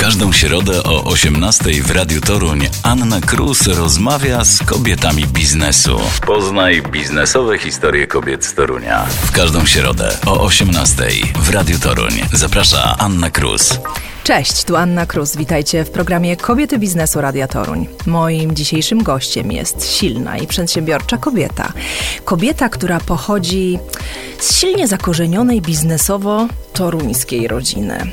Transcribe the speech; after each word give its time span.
każdą 0.00 0.32
środę 0.32 0.82
o 0.82 1.04
18 1.04 1.64
w 1.82 1.90
Radiu 1.90 2.20
Toruń 2.20 2.68
Anna 2.82 3.20
Krus 3.20 3.66
rozmawia 3.66 4.44
z 4.44 4.58
kobietami 4.62 5.26
biznesu. 5.26 6.00
Poznaj 6.26 6.82
biznesowe 6.82 7.58
historie 7.58 8.06
kobiet 8.06 8.44
z 8.44 8.54
Torunia. 8.54 9.06
W 9.24 9.32
każdą 9.32 9.66
środę 9.66 10.16
o 10.26 10.40
18 10.40 11.04
w 11.36 11.50
Radiu 11.50 11.78
Toruń 11.78 12.12
zaprasza 12.32 12.96
Anna 12.98 13.30
Krus. 13.30 13.78
Cześć, 14.24 14.64
tu 14.64 14.76
Anna 14.76 15.06
Krus. 15.06 15.36
Witajcie 15.36 15.84
w 15.84 15.90
programie 15.90 16.36
Kobiety 16.36 16.78
Biznesu 16.78 17.20
Radia 17.20 17.48
Toruń. 17.48 17.88
Moim 18.06 18.54
dzisiejszym 18.54 19.02
gościem 19.02 19.52
jest 19.52 19.92
silna 19.92 20.38
i 20.38 20.46
przedsiębiorcza 20.46 21.16
kobieta. 21.16 21.72
Kobieta, 22.24 22.68
która 22.68 23.00
pochodzi 23.00 23.78
z 24.38 24.56
silnie 24.56 24.88
zakorzenionej 24.88 25.62
biznesowo 25.62 26.46
toruńskiej 26.72 27.48
rodziny. 27.48 28.10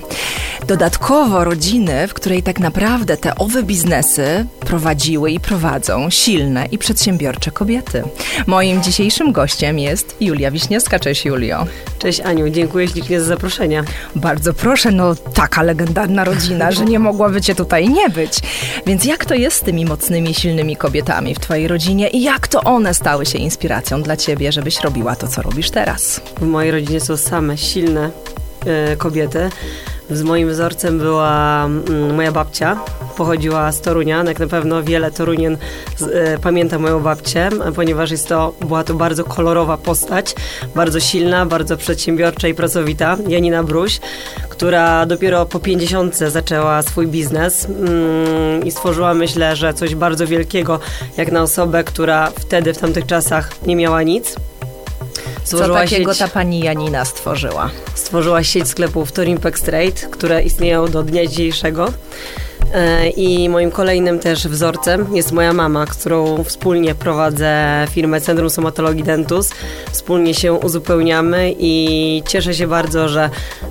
Dodatkowo 0.68 1.44
rodziny, 1.44 2.08
w 2.08 2.14
której 2.14 2.44
tak 2.44 2.60
naprawdę 2.60 3.18
te 3.18 3.36
owe 3.36 3.64
biznesy 3.64 4.46
prowadziły 4.60 5.32
i 5.32 5.40
prowadzą 5.40 6.10
silne 6.10 6.66
i 6.66 6.78
przedsiębiorcze 6.78 7.52
kobiety. 7.52 8.04
Moim 8.48 8.84
dzisiejszym 8.84 9.32
gościem 9.32 9.80
jest 9.80 10.16
Julia 10.20 10.52
Wiśniewska. 10.52 11.00
Cześć 11.00 11.26
Julio. 11.26 11.66
Cześć 12.00 12.20
Aniu, 12.20 12.50
dziękuję 12.50 12.88
ślicznie 12.88 13.20
za 13.20 13.26
zaproszenie. 13.26 13.84
Bardzo 14.16 14.54
proszę, 14.54 14.92
no 14.92 15.16
taka 15.16 15.64
legendarna 15.98 16.24
rodzina, 16.24 16.72
że 16.72 16.86
nie 16.86 17.00
mogłaby 17.00 17.42
cię 17.42 17.56
tutaj 17.56 17.90
nie 17.90 18.10
być. 18.10 18.40
Więc 18.86 19.06
jak 19.06 19.26
to 19.26 19.36
jest 19.36 19.58
z 19.58 19.62
tymi 19.62 19.86
mocnymi, 19.86 20.34
silnymi 20.34 20.76
kobietami 20.76 21.36
w 21.36 21.40
twojej 21.40 21.68
rodzinie 21.68 22.08
i 22.08 22.24
jak 22.24 22.48
to 22.48 22.62
one 22.62 22.94
stały 22.94 23.26
się 23.26 23.38
inspiracją 23.38 24.02
dla 24.02 24.18
ciebie, 24.18 24.52
żebyś 24.52 24.82
robiła 24.82 25.16
to, 25.16 25.28
co 25.28 25.42
robisz 25.42 25.72
teraz? 25.72 26.22
W 26.42 26.46
mojej 26.46 26.72
rodzinie 26.72 27.00
są 27.00 27.18
same 27.18 27.58
silne 27.58 28.10
y, 28.94 28.98
kobiety. 28.98 29.50
Z 30.10 30.24
moim 30.24 30.50
wzorcem 30.50 31.00
była 31.00 31.66
mm, 31.66 32.16
moja 32.16 32.32
babcia, 32.32 32.80
pochodziła 33.18 33.72
z 33.72 33.82
Torunia, 33.82 34.24
jak 34.24 34.40
na 34.40 34.48
pewno 34.48 34.84
wiele 34.84 35.12
Torunien 35.12 35.58
y, 36.02 36.40
pamięta 36.42 36.80
moją 36.80 37.00
babcię, 37.00 37.50
ponieważ 37.76 38.12
jest 38.12 38.28
to, 38.28 38.54
była 38.62 38.84
to 38.84 38.94
bardzo 38.94 39.24
kolorowa 39.24 39.78
postać, 39.78 40.36
bardzo 40.76 41.00
silna, 41.00 41.46
bardzo 41.46 41.78
przedsiębiorcza 41.78 42.48
i 42.48 42.54
pracowita, 42.54 43.18
Janina 43.28 43.64
Bruś, 43.64 44.00
która 44.50 45.06
dopiero 45.06 45.46
po 45.46 45.60
50 45.60 46.18
zaczęła 46.18 46.82
swój 46.82 47.08
biznes 47.08 47.66
mm, 47.66 48.66
i 48.66 48.72
stworzyła, 48.72 49.14
myślę, 49.14 49.56
że 49.56 49.74
coś 49.74 49.96
bardzo 49.96 50.28
wielkiego, 50.28 50.80
jak 51.18 51.32
na 51.32 51.42
osobę, 51.42 51.84
która 51.84 52.32
wtedy, 52.40 52.74
w 52.74 52.78
tamtych 52.78 53.06
czasach 53.06 53.50
nie 53.68 53.76
miała 53.76 54.04
nic. 54.04 54.36
Co 55.48 55.74
takiego 55.74 56.14
sieć, 56.14 56.20
ta 56.20 56.28
pani 56.28 56.60
Janina 56.60 57.06
stworzyła? 57.06 57.70
Stworzyła 57.96 58.44
sieć 58.44 58.68
sklepów 58.68 59.12
Torimpex 59.12 59.62
Trade, 59.62 59.92
które 60.12 60.44
istnieją 60.44 60.88
do 60.88 61.04
dnia 61.04 61.28
dzisiejszego. 61.28 61.94
E, 62.74 63.10
I 63.10 63.50
moim 63.50 63.72
kolejnym 63.72 64.20
też 64.20 64.48
wzorcem 64.48 65.16
jest 65.16 65.32
moja 65.32 65.54
mama, 65.54 65.86
którą 65.86 66.44
wspólnie 66.44 66.96
prowadzę 66.96 67.88
firmę 67.92 68.22
Centrum 68.22 68.50
Somatologii 68.50 69.04
Dentus. 69.04 69.50
Wspólnie 69.92 70.34
się 70.34 70.54
uzupełniamy 70.54 71.54
i 71.60 72.24
cieszę 72.28 72.54
się 72.54 72.68
bardzo, 72.68 73.10
że 73.10 73.30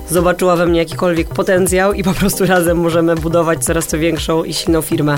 zobaczyła 0.09 0.55
we 0.55 0.65
mnie 0.65 0.79
jakikolwiek 0.79 1.27
potencjał 1.27 1.93
i 1.93 2.03
po 2.03 2.13
prostu 2.13 2.45
razem 2.55 2.77
możemy 2.77 3.15
budować 3.15 3.63
coraz 3.63 3.87
to 3.87 3.97
większą 3.97 4.43
i 4.43 4.53
silną 4.53 4.81
firmę. 4.81 5.17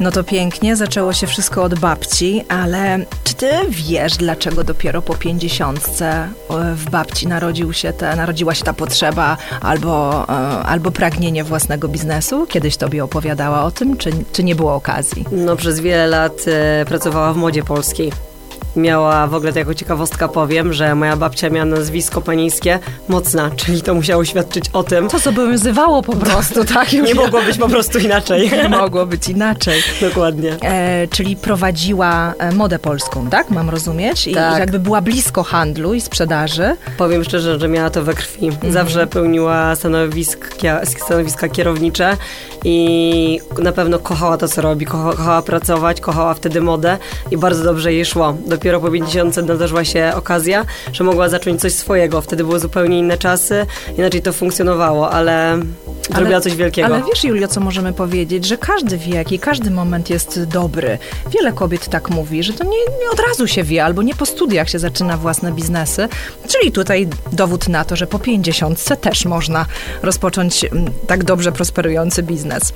No 0.00 0.10
to 0.10 0.24
pięknie, 0.24 0.76
zaczęło 0.76 1.12
się 1.12 1.26
wszystko 1.26 1.62
od 1.62 1.78
babci, 1.78 2.44
ale 2.48 2.98
czy 3.32 3.36
ty 3.36 3.50
wiesz, 3.68 4.16
dlaczego 4.16 4.64
dopiero 4.64 5.02
po 5.02 5.14
pięćdziesiątce 5.14 6.06
e, 6.06 6.28
w 6.74 6.90
babci 6.90 7.28
narodził 7.28 7.72
się 7.72 7.92
te, 7.92 8.16
narodziła 8.16 8.54
się 8.54 8.64
ta 8.64 8.72
potrzeba 8.72 9.36
albo, 9.60 10.24
e, 10.28 10.32
albo 10.62 10.90
pragnienie 10.90 11.44
własnego 11.44 11.88
biznesu? 11.88 12.46
Kiedyś 12.46 12.76
tobie 12.76 13.04
opowiadała 13.04 13.64
o 13.64 13.70
tym, 13.70 13.96
czy, 13.96 14.10
czy 14.32 14.44
nie 14.44 14.54
było 14.54 14.74
okazji? 14.74 15.24
No 15.32 15.56
przez 15.56 15.80
wiele 15.80 16.06
lat 16.06 16.44
e, 16.46 16.84
pracowała 16.84 17.32
w 17.32 17.36
modzie 17.36 17.62
polskiej 17.62 18.12
miała, 18.76 19.26
w 19.26 19.34
ogóle 19.34 19.52
to 19.52 19.58
jako 19.58 19.74
ciekawostka 19.74 20.28
powiem, 20.28 20.72
że 20.72 20.94
moja 20.94 21.16
babcia 21.16 21.50
miała 21.50 21.64
nazwisko 21.64 22.20
panieńskie 22.20 22.78
Mocna, 23.08 23.50
czyli 23.56 23.82
to 23.82 23.94
musiało 23.94 24.24
świadczyć 24.24 24.64
o 24.72 24.82
tym. 24.82 25.08
To 25.08 25.18
zobowiązywało 25.18 26.02
po 26.02 26.16
prostu, 26.16 26.64
tak? 26.64 26.92
Nie 26.92 27.14
mogło 27.14 27.42
być 27.42 27.58
po 27.58 27.68
prostu 27.68 27.98
inaczej. 27.98 28.50
Nie 28.50 28.68
mogło 28.82 29.06
być 29.06 29.28
inaczej. 29.28 29.82
Dokładnie. 30.00 30.56
E, 30.62 31.08
czyli 31.08 31.36
prowadziła 31.36 32.34
e, 32.38 32.52
modę 32.52 32.78
polską, 32.78 33.30
tak? 33.30 33.50
Mam 33.50 33.70
rozumieć? 33.70 34.26
I 34.26 34.34
tak. 34.34 34.58
jakby 34.58 34.78
była 34.78 35.00
blisko 35.00 35.42
handlu 35.42 35.94
i 35.94 36.00
sprzedaży. 36.00 36.76
Powiem 36.98 37.24
szczerze, 37.24 37.60
że 37.60 37.68
miała 37.68 37.90
to 37.90 38.02
we 38.02 38.14
krwi. 38.14 38.46
Mhm. 38.46 38.72
Zawsze 38.72 39.06
pełniła 39.06 39.76
stanowiska, 39.76 40.80
stanowiska 40.84 41.48
kierownicze 41.48 42.16
i 42.64 43.40
na 43.58 43.72
pewno 43.72 43.98
kochała 43.98 44.36
to, 44.36 44.48
co 44.48 44.62
robi. 44.62 44.86
Kochała 44.86 45.42
pracować, 45.42 46.00
kochała 46.00 46.34
wtedy 46.34 46.60
modę 46.60 46.98
i 47.30 47.36
bardzo 47.36 47.64
dobrze 47.64 47.92
jej 47.92 48.04
szło. 48.04 48.36
Dopiero 48.62 48.80
po 48.80 48.90
50 48.90 49.36
nadarzyła 49.36 49.84
się 49.84 50.12
okazja, 50.14 50.64
że 50.92 51.04
mogła 51.04 51.28
zacząć 51.28 51.60
coś 51.60 51.72
swojego. 51.72 52.20
Wtedy 52.20 52.44
były 52.44 52.60
zupełnie 52.60 52.98
inne 52.98 53.18
czasy, 53.18 53.66
inaczej 53.98 54.22
to 54.22 54.32
funkcjonowało, 54.32 55.10
ale 55.10 55.58
zrobiła 56.14 56.40
coś 56.40 56.56
wielkiego. 56.56 56.86
Ale 56.94 57.02
wiesz, 57.04 57.24
Julio, 57.24 57.48
co 57.48 57.60
możemy 57.60 57.92
powiedzieć, 57.92 58.44
że 58.44 58.58
każdy 58.58 58.98
wiek 58.98 59.32
i 59.32 59.38
każdy 59.38 59.70
moment 59.70 60.10
jest 60.10 60.44
dobry. 60.44 60.98
Wiele 61.30 61.52
kobiet 61.52 61.88
tak 61.88 62.10
mówi, 62.10 62.42
że 62.42 62.52
to 62.52 62.64
nie, 62.64 62.70
nie 62.70 63.10
od 63.12 63.20
razu 63.28 63.46
się 63.46 63.62
wie, 63.62 63.84
albo 63.84 64.02
nie 64.02 64.14
po 64.14 64.26
studiach 64.26 64.70
się 64.70 64.78
zaczyna 64.78 65.16
własne 65.16 65.52
biznesy. 65.52 66.08
Czyli 66.48 66.72
tutaj 66.72 67.08
dowód 67.32 67.68
na 67.68 67.84
to, 67.84 67.96
że 67.96 68.06
po 68.06 68.18
50 68.18 69.00
też 69.00 69.24
można 69.24 69.66
rozpocząć 70.02 70.64
mm, 70.64 70.84
tak 71.06 71.24
dobrze 71.24 71.52
prosperujący 71.52 72.22
biznes. 72.22 72.72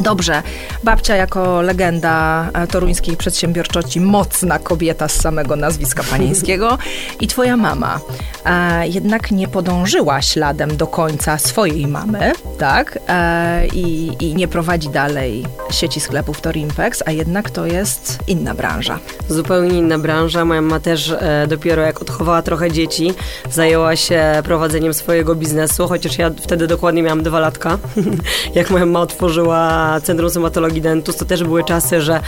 Dobrze, 0.00 0.42
babcia 0.84 1.16
jako 1.16 1.62
legenda 1.62 2.46
e, 2.54 2.66
toruńskiej 2.66 3.16
przedsiębiorczości, 3.16 4.00
mocna 4.00 4.58
kobieta 4.58 5.08
z 5.10 5.20
samego 5.20 5.56
nazwiska 5.56 6.02
panieńskiego 6.10 6.78
i 7.20 7.26
twoja 7.26 7.56
mama 7.56 8.00
e, 8.44 8.88
jednak 8.88 9.30
nie 9.30 9.48
podążyła 9.48 10.22
śladem 10.22 10.76
do 10.76 10.86
końca 10.86 11.38
swojej 11.38 11.86
mamy, 11.86 12.32
tak? 12.58 12.98
E, 13.08 13.66
i, 13.66 14.16
I 14.20 14.34
nie 14.34 14.48
prowadzi 14.48 14.88
dalej 14.88 15.44
sieci 15.72 16.00
sklepów 16.00 16.40
Torimpex, 16.40 17.02
a 17.06 17.10
jednak 17.10 17.50
to 17.50 17.66
jest 17.66 18.18
inna 18.26 18.54
branża. 18.54 18.98
Zupełnie 19.28 19.78
inna 19.78 19.98
branża. 19.98 20.44
Moja 20.44 20.62
mama 20.62 20.80
też 20.80 21.10
e, 21.10 21.46
dopiero 21.48 21.82
jak 21.82 22.02
odchowała 22.02 22.42
trochę 22.42 22.72
dzieci, 22.72 23.14
zajęła 23.50 23.96
się 23.96 24.22
prowadzeniem 24.44 24.94
swojego 24.94 25.34
biznesu, 25.34 25.88
chociaż 25.88 26.18
ja 26.18 26.30
wtedy 26.40 26.66
dokładnie 26.66 27.02
miałam 27.02 27.22
dwa 27.22 27.40
latka. 27.40 27.78
jak 28.54 28.70
moja 28.70 28.86
mama 28.86 29.00
otworzyła 29.00 30.00
Centrum 30.02 30.30
Somatologii 30.30 30.80
Dentus, 30.80 31.16
to 31.16 31.24
też 31.24 31.44
były 31.44 31.64
czasy, 31.64 32.00
że 32.00 32.20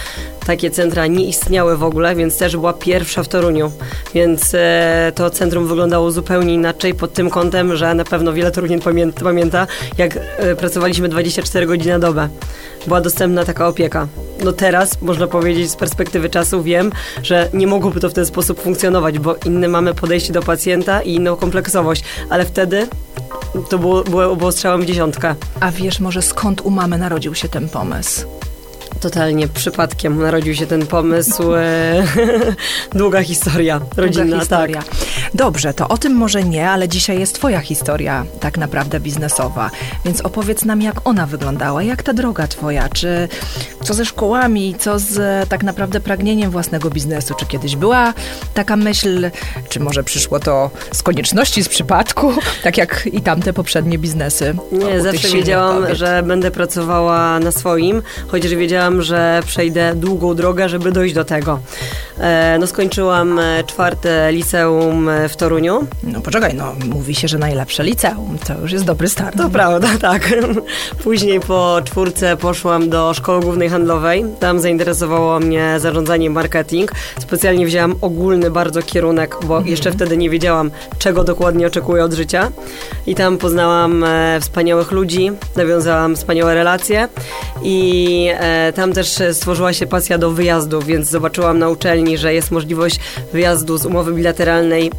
takie 0.46 0.70
centra 0.70 1.06
nie 1.06 1.24
istniały 1.24 1.76
w 1.76 1.84
ogóle, 1.84 2.14
więc 2.14 2.38
też 2.38 2.56
była 2.56 2.72
pierwsza 2.72 3.22
w 3.22 3.28
Toruniu. 3.28 3.72
Więc 4.14 4.54
e, 4.54 5.12
to 5.14 5.30
centrum 5.30 5.66
wyglądało 5.66 6.10
zupełnie 6.10 6.54
inaczej 6.54 6.94
pod 6.94 7.12
tym 7.12 7.30
kątem, 7.30 7.76
że 7.76 7.94
na 7.94 8.04
pewno 8.04 8.32
wiele 8.32 8.50
pamięta, 8.84 9.24
pamięta 9.24 9.66
jak 9.98 10.16
e, 10.16 10.56
pracowaliśmy 10.56 11.08
24 11.08 11.66
godziny 11.66 11.92
na 11.92 11.98
dobę. 11.98 12.28
Była 12.86 13.00
dostępna 13.00 13.44
taka 13.44 13.68
opieka. 13.68 14.08
No 14.44 14.52
teraz, 14.52 15.02
można 15.02 15.26
powiedzieć, 15.26 15.70
z 15.70 15.76
perspektywy 15.76 16.30
czasu 16.30 16.62
wiem, 16.62 16.92
że 17.22 17.48
nie 17.54 17.66
mogłoby 17.66 18.00
to 18.00 18.10
w 18.10 18.12
ten 18.12 18.26
sposób 18.26 18.60
funkcjonować, 18.60 19.18
bo 19.18 19.36
inne 19.46 19.68
mamy 19.68 19.94
podejście 19.94 20.32
do 20.32 20.42
pacjenta 20.42 21.02
i 21.02 21.14
inną 21.14 21.36
kompleksowość, 21.36 22.04
ale 22.30 22.44
wtedy 22.44 22.88
to 23.70 23.78
było, 23.78 24.04
było, 24.04 24.36
było 24.36 24.52
strzałem 24.52 24.82
w 24.82 24.86
dziesiątkę. 24.86 25.34
A 25.60 25.70
wiesz 25.70 26.00
może 26.00 26.22
skąd 26.22 26.60
u 26.60 26.70
mamy 26.70 26.98
narodził 26.98 27.34
się 27.34 27.48
ten 27.48 27.68
pomysł? 27.68 28.41
Totalnie 29.02 29.48
przypadkiem 29.48 30.18
narodził 30.18 30.54
się 30.54 30.66
ten 30.66 30.86
pomysł. 30.86 31.54
E, 31.54 32.04
długa 32.94 33.22
historia 33.22 33.80
rodzinna. 33.96 34.24
Długa 34.24 34.40
historia. 34.40 34.82
Tak. 34.82 34.94
Dobrze, 35.34 35.74
to 35.74 35.88
o 35.88 35.98
tym 35.98 36.14
może 36.14 36.42
nie, 36.42 36.70
ale 36.70 36.88
dzisiaj 36.88 37.20
jest 37.20 37.34
twoja 37.34 37.60
historia 37.60 38.24
tak 38.40 38.58
naprawdę 38.58 39.00
biznesowa. 39.00 39.70
Więc 40.04 40.20
opowiedz 40.20 40.64
nam, 40.64 40.82
jak 40.82 41.08
ona 41.08 41.26
wyglądała, 41.26 41.82
jak 41.82 42.02
ta 42.02 42.12
droga 42.12 42.46
twoja, 42.46 42.88
czy 42.88 43.28
co 43.84 43.94
ze 43.94 44.04
szkołami, 44.04 44.74
co 44.78 44.98
z 44.98 45.48
tak 45.48 45.62
naprawdę 45.62 46.00
pragnieniem 46.00 46.50
własnego 46.50 46.90
biznesu, 46.90 47.34
czy 47.34 47.46
kiedyś 47.46 47.76
była 47.76 48.14
taka 48.54 48.76
myśl, 48.76 49.30
czy 49.68 49.80
może 49.80 50.04
przyszło 50.04 50.40
to 50.40 50.70
z 50.92 51.02
konieczności, 51.02 51.62
z 51.62 51.68
przypadku, 51.68 52.32
tak 52.64 52.78
jak 52.78 53.08
i 53.12 53.20
tamte 53.20 53.52
poprzednie 53.52 53.98
biznesy. 53.98 54.54
Nie, 54.72 55.00
zawsze 55.00 55.28
wiedziałam, 55.28 55.82
kobiet. 55.82 55.96
że 55.96 56.22
będę 56.26 56.50
pracowała 56.50 57.38
na 57.38 57.52
swoim, 57.52 58.02
chociaż 58.28 58.54
wiedziałam, 58.54 58.91
że 59.00 59.42
przejdę 59.46 59.94
długą 59.94 60.34
drogę, 60.34 60.68
żeby 60.68 60.92
dojść 60.92 61.14
do 61.14 61.24
tego. 61.24 61.58
E, 62.18 62.56
no 62.60 62.66
skończyłam 62.66 63.38
e, 63.38 63.64
czwarte 63.64 64.32
liceum 64.32 65.10
w 65.28 65.36
Toruniu. 65.36 65.86
No 66.02 66.20
poczekaj, 66.20 66.54
no 66.54 66.74
mówi 66.94 67.14
się, 67.14 67.28
że 67.28 67.38
najlepsze 67.38 67.84
liceum. 67.84 68.38
To 68.46 68.54
już 68.62 68.72
jest 68.72 68.84
dobry 68.84 69.08
start. 69.08 69.36
To 69.36 69.50
prawda, 69.50 69.88
tak. 70.10 70.34
Później 71.02 71.40
po 71.40 71.80
czwórce 71.84 72.36
poszłam 72.36 72.90
do 72.90 73.14
Szkoły 73.14 73.40
Głównej 73.40 73.68
Handlowej. 73.68 74.24
Tam 74.40 74.60
zainteresowało 74.60 75.40
mnie 75.40 75.74
zarządzanie 75.78 76.30
marketing. 76.30 76.92
Specjalnie 77.18 77.66
wzięłam 77.66 77.94
ogólny 78.00 78.50
bardzo 78.50 78.82
kierunek, 78.82 79.36
bo 79.42 79.56
mhm. 79.56 79.66
jeszcze 79.66 79.92
wtedy 79.92 80.16
nie 80.16 80.30
wiedziałam, 80.30 80.70
czego 80.98 81.24
dokładnie 81.24 81.66
oczekuję 81.66 82.04
od 82.04 82.12
życia. 82.12 82.50
I 83.06 83.14
tam 83.14 83.38
poznałam 83.38 84.04
e, 84.04 84.40
wspaniałych 84.40 84.92
ludzi, 84.92 85.30
nawiązałam 85.56 86.16
wspaniałe 86.16 86.54
relacje 86.54 87.08
i 87.62 88.28
e, 88.32 88.72
tam 88.82 88.92
też 88.92 89.18
stworzyła 89.32 89.72
się 89.72 89.86
pasja 89.86 90.18
do 90.18 90.30
wyjazdów, 90.30 90.86
więc 90.86 91.08
zobaczyłam 91.08 91.58
na 91.58 91.68
uczelni, 91.68 92.18
że 92.18 92.34
jest 92.34 92.50
możliwość 92.50 93.00
wyjazdu 93.32 93.78
z 93.78 93.86
umowy 93.86 94.12
bilateralnej 94.12 94.90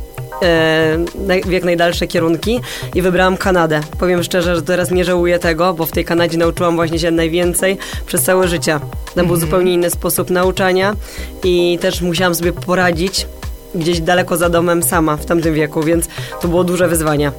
e, 0.42 0.98
w 1.46 1.52
jak 1.52 1.64
najdalsze 1.64 2.08
kierunki 2.08 2.60
i 2.96 3.02
wybrałam 3.02 3.38
Kanadę. 3.38 3.82
Powiem 4.00 4.24
szczerze, 4.24 4.56
że 4.56 4.62
teraz 4.62 4.92
nie 4.92 5.06
żałuję 5.06 5.40
tego, 5.40 5.74
bo 5.74 5.86
w 5.86 5.92
tej 5.92 6.06
Kanadzie 6.06 6.38
nauczyłam 6.38 6.76
właśnie 6.76 7.00
się 7.00 7.12
najwięcej 7.12 7.78
przez 8.06 8.24
całe 8.24 8.48
życie. 8.48 8.80
Tam 9.16 9.26
był 9.26 9.36
mhm. 9.36 9.40
zupełnie 9.40 9.74
inny 9.74 9.90
sposób 9.90 10.30
nauczania 10.30 10.96
i 11.44 11.78
też 11.82 12.02
musiałam 12.02 12.36
sobie 12.36 12.54
poradzić 12.54 13.28
gdzieś 13.76 14.02
daleko 14.02 14.38
za 14.38 14.50
domem 14.50 14.84
sama 14.84 15.18
w 15.18 15.26
tamtym 15.26 15.54
wieku, 15.54 15.84
więc 15.84 16.08
to 16.42 16.48
było 16.48 16.64
duże 16.64 16.88
wyzwanie. 16.88 17.32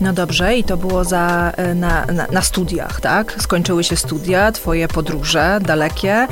No 0.00 0.12
dobrze, 0.12 0.56
i 0.56 0.64
to 0.64 0.76
było 0.76 1.04
za, 1.04 1.52
e, 1.56 1.74
na, 1.74 2.06
na, 2.06 2.26
na, 2.26 2.42
studiach, 2.42 3.00
tak? 3.00 3.36
Skończyły 3.42 3.84
się 3.84 3.96
studia, 3.96 4.52
twoje 4.52 4.88
podróże 4.88 5.58
dalekie. 5.62 6.26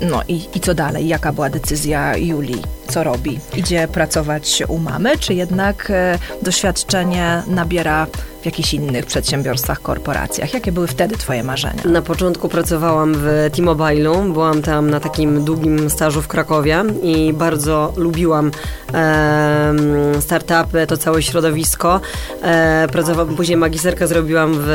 No 0.00 0.22
i, 0.28 0.48
i 0.54 0.60
co 0.60 0.74
dalej? 0.74 1.08
Jaka 1.08 1.32
była 1.32 1.50
decyzja 1.50 2.16
Julii? 2.16 2.62
Co 2.88 3.04
robi? 3.04 3.40
Idzie 3.56 3.88
pracować 3.88 4.62
u 4.68 4.78
mamy, 4.78 5.18
czy 5.18 5.34
jednak 5.34 5.90
e, 5.90 6.18
doświadczenie 6.42 7.42
nabiera 7.46 8.06
w 8.42 8.46
jakichś 8.46 8.74
innych 8.74 9.06
przedsiębiorstwach, 9.06 9.82
korporacjach? 9.82 10.54
Jakie 10.54 10.72
były 10.72 10.86
wtedy 10.86 11.16
Twoje 11.16 11.44
marzenia? 11.44 11.82
Na 11.84 12.02
początku 12.02 12.48
pracowałam 12.48 13.14
w 13.14 13.50
T-Mobile'u, 13.56 14.32
byłam 14.32 14.62
tam 14.62 14.90
na 14.90 15.00
takim 15.00 15.44
długim 15.44 15.90
stażu 15.90 16.22
w 16.22 16.28
Krakowie 16.28 16.82
i 17.02 17.32
bardzo 17.32 17.92
lubiłam 17.96 18.50
e, 18.94 19.74
startupy, 20.20 20.86
to 20.86 20.96
całe 20.96 21.22
środowisko. 21.22 22.00
E, 22.42 22.88
pracowałam, 22.92 23.36
później 23.36 23.56
magisterkę 23.56 24.06
zrobiłam 24.06 24.54
w, 24.58 24.68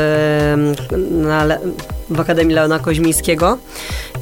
na, 1.10 1.58
w 2.10 2.20
Akademii 2.20 2.54
Leona 2.54 2.78
Koźmińskiego 2.78 3.58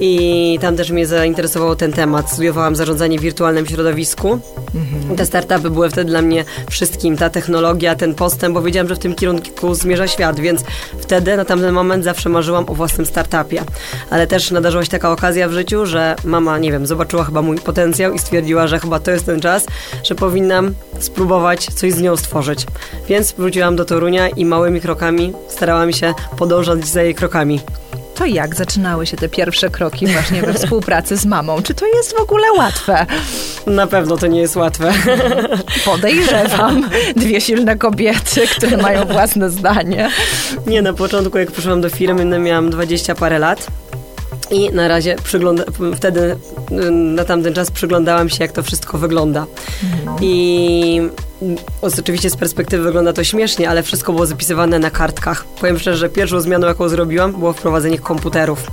i 0.00 0.58
tam 0.60 0.76
też 0.76 0.90
mnie 0.90 1.06
zainteresował 1.06 1.76
ten 1.76 1.92
temat. 1.92 2.32
Studiowałam 2.32 2.76
zarządzanie 2.76 3.18
w 3.18 3.22
wirtualnym 3.22 3.66
środowisku. 3.66 4.38
Mhm. 4.74 5.16
Te 5.16 5.26
startupy 5.26 5.70
były 5.70 5.90
wtedy 5.90 6.10
dla 6.10 6.22
mnie 6.22 6.44
wszystkim, 6.70 7.16
ta 7.16 7.30
technologia, 7.30 7.94
ten 7.94 8.14
postęp, 8.14 8.54
bo 8.54 8.62
wiedziałam, 8.62 8.88
że 8.88 8.94
w 8.94 8.98
tym 8.98 9.14
kierunku 9.14 9.74
zmierza 9.74 10.08
świat, 10.08 10.40
więc 10.40 10.64
wtedy 10.98 11.36
na 11.36 11.44
tamten 11.44 11.72
moment 11.72 12.04
zawsze 12.04 12.28
marzyłam 12.28 12.64
o 12.68 12.74
własnym 12.74 13.06
startupie. 13.06 13.62
Ale 14.10 14.26
też 14.26 14.50
nadarzyła 14.50 14.84
się 14.84 14.90
taka 14.90 15.12
okazja 15.12 15.48
w 15.48 15.52
życiu, 15.52 15.86
że 15.86 16.16
mama, 16.24 16.58
nie 16.58 16.72
wiem, 16.72 16.86
zobaczyła 16.86 17.24
chyba 17.24 17.42
mój 17.42 17.58
potencjał 17.58 18.12
i 18.12 18.18
stwierdziła, 18.18 18.66
że 18.66 18.78
chyba 18.78 19.00
to 19.00 19.10
jest 19.10 19.26
ten 19.26 19.40
czas, 19.40 19.66
że 20.04 20.14
powinnam 20.14 20.74
spróbować 20.98 21.66
coś 21.66 21.92
z 21.92 22.00
nią 22.00 22.16
stworzyć. 22.16 22.66
Więc 23.08 23.32
wróciłam 23.32 23.76
do 23.76 23.84
Torunia 23.84 24.28
i 24.28 24.44
małymi 24.44 24.80
krokami 24.80 25.32
starałam 25.48 25.92
się 25.92 26.14
podążać 26.36 26.86
za 26.86 27.02
jej 27.02 27.14
krokami. 27.14 27.60
To 28.18 28.26
jak 28.26 28.54
zaczynały 28.54 29.06
się 29.06 29.16
te 29.16 29.28
pierwsze 29.28 29.70
kroki 29.70 30.06
właśnie 30.06 30.42
we 30.42 30.54
współpracy 30.54 31.16
z 31.16 31.26
mamą? 31.26 31.62
Czy 31.62 31.74
to 31.74 31.86
jest 31.86 32.16
w 32.16 32.20
ogóle 32.20 32.52
łatwe? 32.52 33.06
Na 33.66 33.86
pewno 33.86 34.16
to 34.16 34.26
nie 34.26 34.40
jest 34.40 34.56
łatwe. 34.56 34.92
Podejrzewam. 35.84 36.90
Dwie 37.16 37.40
silne 37.40 37.76
kobiety, 37.76 38.46
które 38.56 38.76
mają 38.76 39.04
własne 39.04 39.50
zdanie. 39.50 40.10
Nie, 40.66 40.82
na 40.82 40.92
początku 40.92 41.38
jak 41.38 41.50
przyszłam 41.50 41.80
do 41.80 41.90
firmy, 41.90 42.24
no 42.24 42.38
miałam 42.38 42.70
dwadzieścia 42.70 43.14
parę 43.14 43.38
lat. 43.38 43.66
I 44.50 44.70
na 44.70 44.88
razie 44.88 45.16
przygląda, 45.24 45.64
wtedy 45.96 46.36
na 46.90 47.24
tamten 47.24 47.54
czas 47.54 47.70
przyglądałam 47.70 48.28
się, 48.28 48.36
jak 48.40 48.52
to 48.52 48.62
wszystko 48.62 48.98
wygląda. 48.98 49.46
Mhm. 49.84 50.16
I 50.20 51.00
Oczywiście 51.82 52.30
z 52.30 52.36
perspektywy 52.36 52.84
wygląda 52.84 53.12
to 53.12 53.24
śmiesznie, 53.24 53.70
ale 53.70 53.82
wszystko 53.82 54.12
było 54.12 54.26
zapisywane 54.26 54.78
na 54.78 54.90
kartkach. 54.90 55.44
Powiem 55.44 55.78
szczerze, 55.78 55.96
że 55.98 56.08
pierwszą 56.08 56.40
zmianą, 56.40 56.66
jaką 56.66 56.88
zrobiłam, 56.88 57.32
było 57.32 57.52
wprowadzenie 57.52 57.98
komputerów 57.98 58.66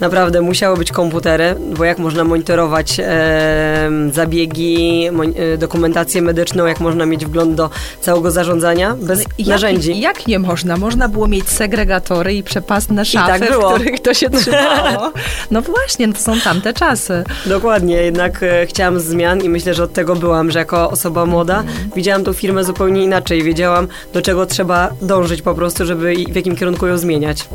naprawdę 0.00 0.40
musiały 0.40 0.76
być 0.76 0.92
komputery, 0.92 1.54
bo 1.76 1.84
jak 1.84 1.98
można 1.98 2.24
monitorować 2.24 3.00
e, 3.00 3.90
zabiegi, 4.12 5.08
mon, 5.12 5.32
e, 5.36 5.58
dokumentację 5.58 6.22
medyczną, 6.22 6.66
jak 6.66 6.80
można 6.80 7.06
mieć 7.06 7.26
wgląd 7.26 7.54
do 7.54 7.70
całego 8.00 8.30
zarządzania 8.30 8.96
bez 9.00 9.24
jak, 9.38 9.48
narzędzi. 9.48 10.00
Jak 10.00 10.26
nie 10.26 10.38
można? 10.38 10.76
Można 10.76 11.08
było 11.08 11.28
mieć 11.28 11.48
segregatory 11.48 12.34
i 12.34 12.42
przepastne 12.42 13.04
szafy, 13.04 13.40
tak 13.40 13.52
w 13.52 13.74
których 13.74 14.00
to 14.00 14.14
się 14.14 14.30
trzymało. 14.40 15.12
No 15.50 15.62
właśnie, 15.62 16.12
to 16.12 16.20
są 16.20 16.40
tamte 16.40 16.74
czasy. 16.74 17.24
Dokładnie, 17.46 17.96
jednak 17.96 18.42
e, 18.42 18.66
chciałam 18.66 19.00
zmian 19.00 19.40
i 19.40 19.48
myślę, 19.48 19.74
że 19.74 19.84
od 19.84 19.92
tego 19.92 20.16
byłam, 20.16 20.50
że 20.50 20.58
jako 20.58 20.90
osoba 20.90 21.26
młoda 21.26 21.60
mm. 21.60 21.74
widziałam 21.96 22.24
tą 22.24 22.32
firmę 22.32 22.64
zupełnie 22.64 23.04
inaczej. 23.04 23.42
Wiedziałam, 23.42 23.88
do 24.12 24.22
czego 24.22 24.46
trzeba 24.46 24.90
dążyć 25.02 25.42
po 25.42 25.54
prostu, 25.54 25.86
żeby 25.86 26.14
w 26.30 26.36
jakim 26.36 26.56
kierunku 26.56 26.86
ją 26.86 26.98
zmieniać. 26.98 27.48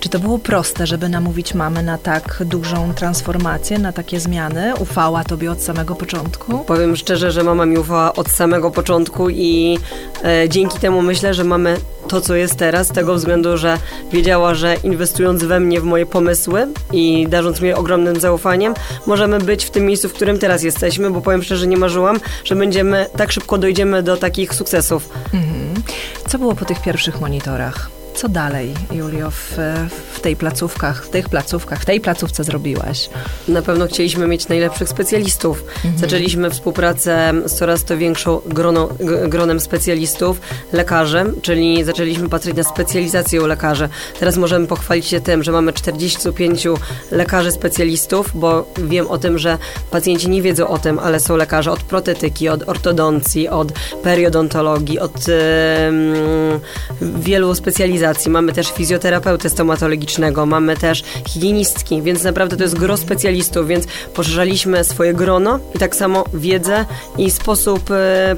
Czy 0.00 0.08
to 0.08 0.18
było 0.18 0.38
proste, 0.38 0.86
żeby 0.86 1.08
namówić 1.08 1.54
mamy 1.54 1.82
na 1.86 1.98
tak 1.98 2.42
dużą 2.44 2.94
transformację, 2.94 3.78
na 3.78 3.92
takie 3.92 4.20
zmiany? 4.20 4.72
Ufała 4.78 5.24
tobie 5.24 5.52
od 5.52 5.62
samego 5.62 5.94
początku? 5.94 6.58
Powiem 6.58 6.96
szczerze, 6.96 7.30
że 7.32 7.42
mama 7.42 7.66
mi 7.66 7.78
ufała 7.78 8.12
od 8.12 8.30
samego 8.30 8.70
początku 8.70 9.30
i 9.30 9.78
e, 10.24 10.48
dzięki 10.48 10.78
temu 10.78 11.02
myślę, 11.02 11.34
że 11.34 11.44
mamy 11.44 11.76
to, 12.08 12.20
co 12.20 12.34
jest 12.34 12.56
teraz, 12.56 12.86
z 12.86 12.90
tego 12.90 13.14
względu, 13.14 13.56
że 13.56 13.78
wiedziała, 14.12 14.54
że 14.54 14.76
inwestując 14.84 15.44
we 15.44 15.60
mnie, 15.60 15.80
w 15.80 15.84
moje 15.84 16.06
pomysły 16.06 16.66
i 16.92 17.26
darząc 17.28 17.60
mi 17.60 17.72
ogromnym 17.72 18.20
zaufaniem, 18.20 18.74
możemy 19.06 19.38
być 19.38 19.64
w 19.64 19.70
tym 19.70 19.86
miejscu, 19.86 20.08
w 20.08 20.12
którym 20.12 20.38
teraz 20.38 20.62
jesteśmy, 20.62 21.10
bo 21.10 21.20
powiem 21.20 21.42
szczerze, 21.42 21.66
nie 21.66 21.76
marzyłam, 21.76 22.20
że 22.44 22.56
będziemy, 22.56 23.06
tak 23.16 23.32
szybko 23.32 23.58
dojdziemy 23.58 24.02
do 24.02 24.16
takich 24.16 24.54
sukcesów. 24.54 25.08
Mhm. 25.34 25.82
Co 26.28 26.38
było 26.38 26.54
po 26.54 26.64
tych 26.64 26.82
pierwszych 26.82 27.20
monitorach? 27.20 27.95
Co 28.16 28.28
dalej, 28.28 28.74
Julio, 28.92 29.30
w, 29.30 29.58
w 30.12 30.20
tej 30.20 30.36
placówkach, 30.36 31.04
w 31.04 31.08
tych 31.08 31.28
placówkach, 31.28 31.80
w 31.80 31.84
tej 31.84 32.00
placówce 32.00 32.44
zrobiłaś? 32.44 33.10
Na 33.48 33.62
pewno 33.62 33.86
chcieliśmy 33.86 34.26
mieć 34.26 34.48
najlepszych 34.48 34.88
specjalistów. 34.88 35.64
Mhm. 35.76 35.98
Zaczęliśmy 35.98 36.50
współpracę 36.50 37.32
z 37.46 37.54
coraz 37.54 37.84
to 37.84 37.98
większą 37.98 38.40
grono, 38.46 38.88
gronem 39.28 39.60
specjalistów, 39.60 40.40
lekarzem, 40.72 41.40
czyli 41.42 41.84
zaczęliśmy 41.84 42.28
patrzeć 42.28 42.56
na 42.56 42.62
specjalizację 42.62 43.40
lekarzy. 43.46 43.88
Teraz 44.20 44.36
możemy 44.36 44.66
pochwalić 44.66 45.06
się 45.06 45.20
tym, 45.20 45.42
że 45.42 45.52
mamy 45.52 45.72
45 45.72 46.66
lekarzy 47.10 47.52
specjalistów, 47.52 48.30
bo 48.34 48.66
wiem 48.76 49.06
o 49.08 49.18
tym, 49.18 49.38
że 49.38 49.58
pacjenci 49.90 50.28
nie 50.28 50.42
wiedzą 50.42 50.68
o 50.68 50.78
tym, 50.78 50.98
ale 50.98 51.20
są 51.20 51.36
lekarze 51.36 51.72
od 51.72 51.82
protetyki, 51.82 52.48
od 52.48 52.68
ortodoncji, 52.68 53.48
od 53.48 53.72
periodontologii, 54.02 54.98
od 54.98 55.28
yy, 55.28 55.34
wielu 57.00 57.54
specjalizacji 57.54 58.05
Mamy 58.28 58.52
też 58.52 58.72
fizjoterapeutę 58.72 59.50
stomatologicznego, 59.50 60.46
mamy 60.46 60.76
też 60.76 61.04
higienistki, 61.28 62.02
więc 62.02 62.22
naprawdę 62.24 62.56
to 62.56 62.62
jest 62.62 62.78
gro 62.78 62.96
specjalistów, 62.96 63.66
więc 63.66 63.86
poszerzaliśmy 64.14 64.84
swoje 64.84 65.14
grono 65.14 65.58
i 65.74 65.78
tak 65.78 65.96
samo 65.96 66.24
wiedzę 66.34 66.84
i 67.18 67.30
sposób 67.30 67.90
e, 67.90 68.36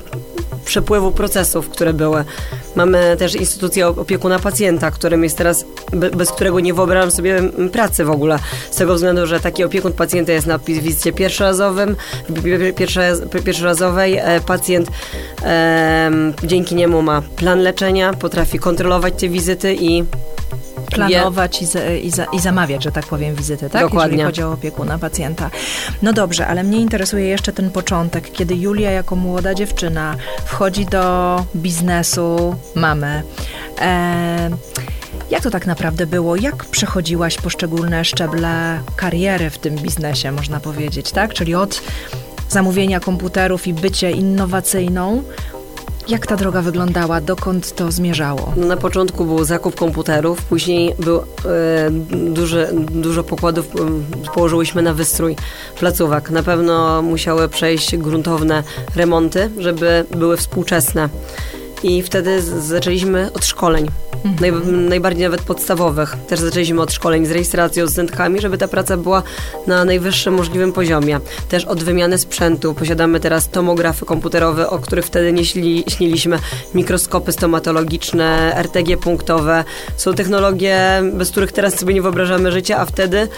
przepływu 0.68 1.12
procesów, 1.12 1.68
które 1.68 1.92
były. 1.92 2.24
Mamy 2.76 3.16
też 3.18 3.34
instytucję 3.34 3.86
opiekuna 3.86 4.38
pacjenta, 4.38 4.90
którym 4.90 5.24
jest 5.24 5.38
teraz, 5.38 5.64
bez 5.92 6.30
którego 6.30 6.60
nie 6.60 6.74
wyobrażam 6.74 7.10
sobie 7.10 7.42
pracy 7.72 8.04
w 8.04 8.10
ogóle. 8.10 8.38
Z 8.70 8.76
tego 8.76 8.94
względu, 8.94 9.26
że 9.26 9.40
taki 9.40 9.64
opiekun 9.64 9.92
pacjenta 9.92 10.32
jest 10.32 10.46
na 10.46 10.58
wizycie 10.58 11.12
pierwszorazowym, 11.12 11.96
pierwszorazowej. 13.44 14.16
E, 14.16 14.40
pacjent 14.46 14.88
e, 15.42 16.10
dzięki 16.44 16.74
niemu 16.74 17.02
ma 17.02 17.22
plan 17.36 17.60
leczenia, 17.60 18.12
potrafi 18.12 18.58
kontrolować 18.58 19.14
te 19.20 19.28
wizyty 19.28 19.74
i 19.80 20.04
planować 20.90 21.62
i, 21.62 21.64
i, 22.06 22.10
za, 22.10 22.24
i, 22.24 22.40
zamawiać, 22.40 22.84
że 22.84 22.92
tak 22.92 23.06
powiem, 23.06 23.34
wizyty, 23.34 23.70
tak? 23.70 23.82
Dokładnie. 23.82 24.16
Jeżeli 24.16 24.26
chodzi 24.26 24.42
o 24.42 24.52
opiekuna 24.52 24.98
pacjenta. 24.98 25.50
No 26.02 26.12
dobrze, 26.12 26.46
ale 26.46 26.64
mnie 26.64 26.80
interesuje 26.80 27.28
jeszcze 27.28 27.52
ten 27.52 27.70
początek, 27.70 28.32
kiedy 28.32 28.56
Julia 28.56 28.90
jako 28.90 29.16
młoda 29.16 29.54
dziewczyna 29.54 30.16
wchodzi 30.44 30.86
do 30.86 31.44
biznesu 31.56 32.56
mamy. 32.74 33.22
E, 33.80 34.50
jak 35.30 35.42
to 35.42 35.50
tak 35.50 35.66
naprawdę 35.66 36.06
było? 36.06 36.36
Jak 36.36 36.64
przechodziłaś 36.64 37.36
poszczególne 37.36 38.04
szczeble 38.04 38.80
kariery 38.96 39.50
w 39.50 39.58
tym 39.58 39.76
biznesie, 39.76 40.32
można 40.32 40.60
powiedzieć, 40.60 41.12
tak? 41.12 41.34
Czyli 41.34 41.54
od 41.54 41.82
zamówienia 42.48 43.00
komputerów 43.00 43.66
i 43.66 43.74
bycie 43.74 44.10
innowacyjną 44.10 45.22
Jak 46.08 46.26
ta 46.26 46.36
droga 46.36 46.62
wyglądała? 46.62 47.20
Dokąd 47.20 47.74
to 47.74 47.92
zmierzało? 47.92 48.52
No 48.56 48.66
na 48.66 48.76
początku 48.76 49.24
był 49.24 49.44
zakup 49.44 49.74
komputerów, 49.74 50.42
później 50.42 50.94
był 50.98 51.18
e, 51.18 51.22
dużo 52.90 53.24
pokładów 53.24 53.66
e, 53.66 54.32
położyłyśmy 54.34 54.82
na 54.82 54.94
wystrój 54.94 55.36
placówek. 55.78 56.30
Na 56.30 56.42
pewno 56.42 57.02
musiały 57.02 57.48
przejść 57.48 57.96
gruntowne 57.96 58.62
remonty, 58.96 59.50
żeby 59.58 60.04
były 60.16 60.36
współczesne. 60.36 61.08
I 61.82 62.02
wtedy 62.02 62.42
zaczęliśmy 62.42 63.32
od 63.32 63.44
szkoleń. 63.44 63.88
Naj, 64.40 64.52
najbardziej 64.88 65.24
nawet 65.24 65.42
podstawowych. 65.42 66.16
Też 66.28 66.40
zaczęliśmy 66.40 66.82
od 66.82 66.92
szkoleń 66.92 67.26
z 67.26 67.30
rejestracją, 67.30 67.86
z 67.86 67.92
zętkami, 67.92 68.40
żeby 68.40 68.58
ta 68.58 68.68
praca 68.68 68.96
była 68.96 69.22
na 69.66 69.84
najwyższym 69.84 70.34
możliwym 70.34 70.72
poziomie. 70.72 71.20
Też 71.48 71.64
od 71.64 71.84
wymiany 71.84 72.18
sprzętu. 72.18 72.74
Posiadamy 72.74 73.20
teraz 73.20 73.48
tomografy 73.48 74.04
komputerowe, 74.04 74.70
o 74.70 74.78
których 74.78 75.04
wtedy 75.04 75.32
nie 75.32 75.44
śni, 75.44 75.84
śniliśmy. 75.88 76.38
Mikroskopy 76.74 77.32
stomatologiczne, 77.32 78.52
RTG 78.56 78.96
punktowe. 78.96 79.64
Są 79.96 80.14
technologie, 80.14 80.78
bez 81.12 81.30
których 81.30 81.52
teraz 81.52 81.78
sobie 81.78 81.94
nie 81.94 82.02
wyobrażamy 82.02 82.52
życia, 82.52 82.78
a 82.78 82.84
wtedy 82.84 83.28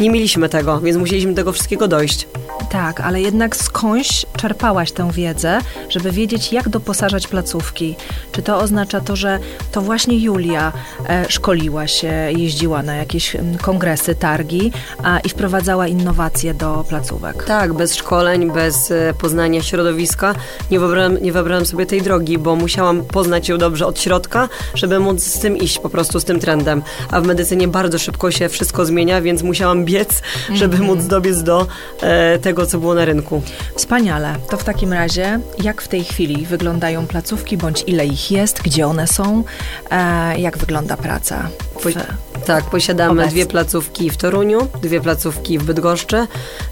nie 0.00 0.10
mieliśmy 0.10 0.48
tego, 0.48 0.80
więc 0.80 0.96
musieliśmy 0.96 1.32
do 1.32 1.36
tego 1.36 1.52
wszystkiego 1.52 1.88
dojść. 1.88 2.28
Tak, 2.68 3.00
ale 3.00 3.20
jednak 3.20 3.56
skądś 3.56 4.26
czerpałaś 4.36 4.92
tę 4.92 5.10
wiedzę, 5.12 5.58
żeby 5.88 6.10
wiedzieć, 6.10 6.52
jak 6.52 6.68
doposażać 6.68 7.28
placówki? 7.28 7.96
Czy 8.32 8.42
to 8.42 8.58
oznacza 8.58 9.00
to, 9.00 9.16
że 9.16 9.38
to 9.72 9.82
właśnie 9.82 10.18
Julia 10.18 10.72
e, 11.08 11.24
szkoliła 11.28 11.86
się, 11.86 12.12
jeździła 12.36 12.82
na 12.82 12.94
jakieś 12.94 13.36
kongresy, 13.62 14.14
targi 14.14 14.72
a, 15.02 15.18
i 15.18 15.28
wprowadzała 15.28 15.86
innowacje 15.86 16.54
do 16.54 16.84
placówek? 16.88 17.44
Tak, 17.44 17.72
bez 17.72 17.94
szkoleń, 17.94 18.52
bez 18.52 18.90
e, 18.90 19.14
poznania 19.18 19.62
środowiska 19.62 20.34
nie 20.70 20.78
wyobrażam, 20.80 21.22
nie 21.22 21.32
wyobrażam 21.32 21.66
sobie 21.66 21.86
tej 21.86 22.02
drogi, 22.02 22.38
bo 22.38 22.56
musiałam 22.56 23.04
poznać 23.04 23.48
ją 23.48 23.58
dobrze 23.58 23.86
od 23.86 24.00
środka, 24.00 24.48
żeby 24.74 24.98
móc 24.98 25.22
z 25.22 25.38
tym 25.38 25.56
iść, 25.56 25.78
po 25.78 25.88
prostu 25.88 26.20
z 26.20 26.24
tym 26.24 26.40
trendem. 26.40 26.82
A 27.10 27.20
w 27.20 27.26
medycynie 27.26 27.68
bardzo 27.68 27.98
szybko 27.98 28.30
się 28.30 28.48
wszystko 28.48 28.86
zmienia, 28.86 29.20
więc 29.20 29.42
musiałam 29.42 29.84
biec, 29.84 30.22
żeby 30.54 30.78
móc 30.78 31.06
dobiec 31.06 31.42
do 31.42 31.66
e, 32.02 32.38
tego, 32.50 32.66
co 32.66 32.78
było 32.78 32.94
na 32.94 33.04
rynku. 33.04 33.42
Wspaniale. 33.76 34.34
To 34.48 34.56
w 34.56 34.64
takim 34.64 34.92
razie, 34.92 35.40
jak 35.62 35.82
w 35.82 35.88
tej 35.88 36.04
chwili 36.04 36.46
wyglądają 36.46 37.06
placówki, 37.06 37.56
bądź 37.56 37.84
ile 37.86 38.06
ich 38.06 38.30
jest, 38.30 38.62
gdzie 38.62 38.86
one 38.86 39.06
są, 39.06 39.44
e, 39.90 40.38
jak 40.40 40.58
wygląda 40.58 40.96
praca? 40.96 41.48
W, 41.80 42.29
Tak, 42.46 42.64
posiadamy 42.64 43.12
Obecnie. 43.12 43.30
dwie 43.30 43.46
placówki 43.46 44.10
w 44.10 44.16
Toruniu, 44.16 44.68
dwie 44.82 45.00
placówki 45.00 45.58
w 45.58 45.64
Bydgoszczy. 45.64 46.26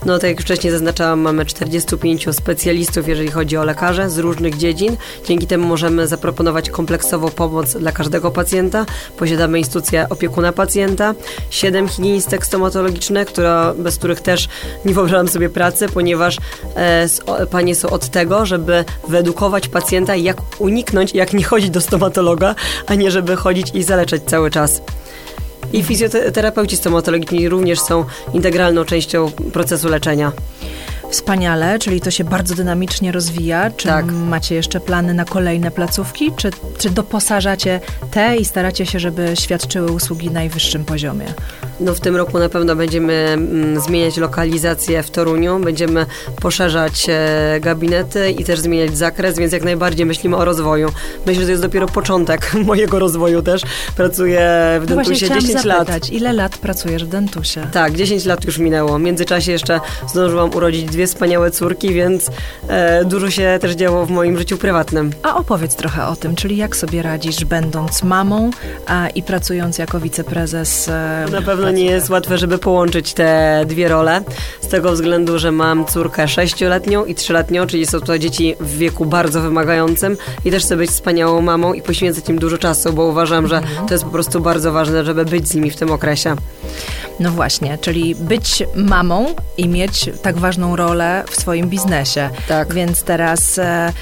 No 0.06 0.18
tak 0.18 0.30
jak 0.30 0.40
wcześniej 0.40 0.70
zaznaczałam, 0.70 1.20
mamy 1.20 1.46
45 1.46 2.26
specjalistów, 2.32 3.08
jeżeli 3.08 3.30
chodzi 3.30 3.56
o 3.56 3.64
lekarze 3.64 4.10
z 4.10 4.18
różnych 4.18 4.56
dziedzin. 4.56 4.96
Dzięki 5.25 5.46
temu 5.46 5.68
możemy 5.68 6.06
zaproponować 6.06 6.70
kompleksową 6.70 7.30
pomoc 7.30 7.76
dla 7.76 7.92
każdego 7.92 8.30
pacjenta. 8.30 8.87
Posiadamy 9.16 9.58
instytucję 9.58 10.06
opiekuna 10.10 10.52
pacjenta, 10.52 11.14
7 11.50 11.88
higienistek 11.88 12.46
stomatologicznych, 12.46 13.28
która, 13.28 13.75
bez 13.75 13.96
których 13.96 14.20
też 14.20 14.48
nie 14.84 14.94
wyobrażam 14.94 15.28
sobie 15.28 15.48
pracy, 15.48 15.88
ponieważ 15.88 16.37
e, 16.76 17.08
o, 17.26 17.46
panie 17.46 17.75
są 17.75 17.90
od 17.90 18.08
tego, 18.08 18.46
żeby 18.46 18.84
wyedukować 19.08 19.68
pacjenta, 19.68 20.16
jak 20.16 20.37
uniknąć, 20.58 21.14
jak 21.14 21.32
nie 21.32 21.44
chodzić 21.44 21.70
do 21.70 21.80
stomatologa, 21.80 22.54
a 22.87 22.94
nie 22.94 23.10
żeby 23.10 23.37
chodzić 23.37 23.70
i 23.75 23.82
zaleczać 23.82 24.22
cały 24.26 24.50
czas. 24.50 24.82
I 25.72 25.82
fizjoterapeuci 25.82 26.76
stomatologiczni 26.76 27.48
również 27.48 27.80
są 27.80 28.04
integralną 28.34 28.84
częścią 28.84 29.30
procesu 29.52 29.88
leczenia. 29.88 30.32
Wspaniale, 31.10 31.78
czyli 31.78 32.00
to 32.00 32.10
się 32.10 32.25
bardzo 32.25 32.54
dynamicznie 32.54 33.12
rozwija. 33.12 33.70
Czy 33.70 33.88
Tak. 33.88 34.06
macie 34.06 34.54
jeszcze 34.54 34.80
plany 34.80 35.14
na 35.14 35.25
kolejne 35.25 35.70
placówki, 35.70 36.32
czy, 36.37 36.50
czy 36.78 36.90
doposażacie 36.90 37.80
te 38.10 38.37
i 38.37 38.44
staracie 38.44 38.87
się, 38.87 38.98
żeby 38.98 39.34
świadczyły 39.34 39.92
usługi 39.92 40.26
na 40.26 40.32
najwyższym 40.32 40.84
poziomie? 40.84 41.26
No 41.80 41.94
w 41.94 42.00
tym 42.00 42.16
roku 42.16 42.38
na 42.38 42.49
pewno 42.49 42.76
będziemy 42.76 43.12
mm, 43.12 43.80
zmieniać 43.80 44.16
lokalizację 44.16 45.02
w 45.02 45.11
Toruniu, 45.11 45.58
będziemy 45.58 46.06
poszerzać 46.40 47.06
e, 47.08 47.61
gabinety 47.61 48.30
i 48.30 48.44
też 48.44 48.61
zmieniać 48.61 48.97
zakres, 48.97 49.38
więc 49.38 49.52
jak 49.52 49.64
najbardziej 49.64 50.06
myślimy 50.06 50.37
o 50.37 50.44
rozwoju. 50.44 50.88
Myślę, 51.26 51.40
że 51.40 51.47
to 51.47 51.50
jest 51.50 51.62
dopiero 51.62 51.87
początek 51.87 52.54
mojego 52.66 52.99
rozwoju 52.99 53.42
też. 53.42 53.62
Pracuję 53.97 54.40
w 54.80 54.87
No 54.90 54.97
Dentusie 54.97 55.26
chciałam 55.26 55.40
10 55.40 55.64
lat. 55.64 55.78
zapytać, 55.78 56.11
ile 56.11 56.32
lat 56.32 56.58
pracujesz 56.58 57.04
w 57.04 57.08
Dentusie? 57.08 57.66
Tak, 57.73 57.92
10 57.94 58.25
lat 58.25 58.44
już 58.44 58.58
minęło. 58.58 58.99
W 58.99 59.00
międzyczasie 59.00 59.52
jeszcze 59.52 59.80
zdążyłam 60.08 60.50
urodzić 60.54 60.85
dwie 60.85 61.06
wspaniałe 61.06 61.50
córki, 61.50 61.94
więc 61.94 62.30
e, 62.68 63.04
dużo 63.04 63.30
się 63.30 63.58
też 63.61 63.73
działo 63.75 64.06
w 64.06 64.11
moim 64.11 64.38
życiu 64.38 64.56
prywatnym. 64.56 65.11
A 65.23 65.37
opowiedz 65.37 65.75
trochę 65.76 66.06
o 66.06 66.16
tym, 66.16 66.37
czyli 66.37 66.56
jak 66.56 66.76
sobie 66.76 67.02
radzisz, 67.02 67.44
będąc 67.44 68.02
mamą 68.02 68.50
a, 68.87 69.08
i 69.08 69.23
pracując 69.23 69.78
jako 69.78 70.00
wiceprezes. 70.00 70.88
e, 70.88 71.26
Na 71.32 71.42
pewno 71.42 71.67
nie 71.70 71.84
jest 71.84 72.10
łatwe, 72.10 72.38
żeby 72.38 72.58
połączyć 72.58 73.12
te 73.12 73.62
dwie 73.66 73.88
role, 73.88 74.20
z 74.60 74.68
tego 74.68 74.92
względu, 74.92 75.38
że 75.38 75.52
mam 75.52 75.87
córkę 75.87 76.28
sześcioletnią 76.28 77.04
i 77.04 77.14
trzyletnią, 77.14 77.66
czyli 77.66 77.87
są 77.87 78.00
to 78.00 78.18
dzieci 78.18 78.54
w 78.60 78.76
wieku 78.78 79.06
bardzo 79.06 79.40
wymagającym 79.40 80.16
i 80.44 80.50
też 80.50 80.64
chcę 80.64 80.76
być 80.76 80.90
wspaniałą 80.90 81.40
mamą 81.40 81.72
i 81.72 81.82
poświęcać 81.82 82.28
im 82.28 82.38
dużo 82.38 82.58
czasu, 82.58 82.92
bo 82.92 83.04
uważam, 83.04 83.48
że 83.48 83.60
to 83.88 83.94
jest 83.94 84.04
po 84.04 84.10
prostu 84.10 84.40
bardzo 84.40 84.72
ważne, 84.72 85.04
żeby 85.04 85.25
być 85.25 85.48
z 85.48 85.54
nimi 85.54 85.70
w 85.70 85.76
tym 85.76 85.90
okresie. 85.90 86.37
No 87.20 87.30
właśnie, 87.30 87.78
czyli 87.78 88.14
być 88.14 88.62
mamą 88.75 89.34
i 89.56 89.68
mieć 89.68 90.10
tak 90.22 90.38
ważną 90.38 90.76
rolę 90.76 91.25
w 91.30 91.40
swoim 91.40 91.68
biznesie. 91.68 92.30
Tak. 92.48 92.75
Więc 92.75 93.02
teraz, 93.02 93.58
e, 93.58 93.92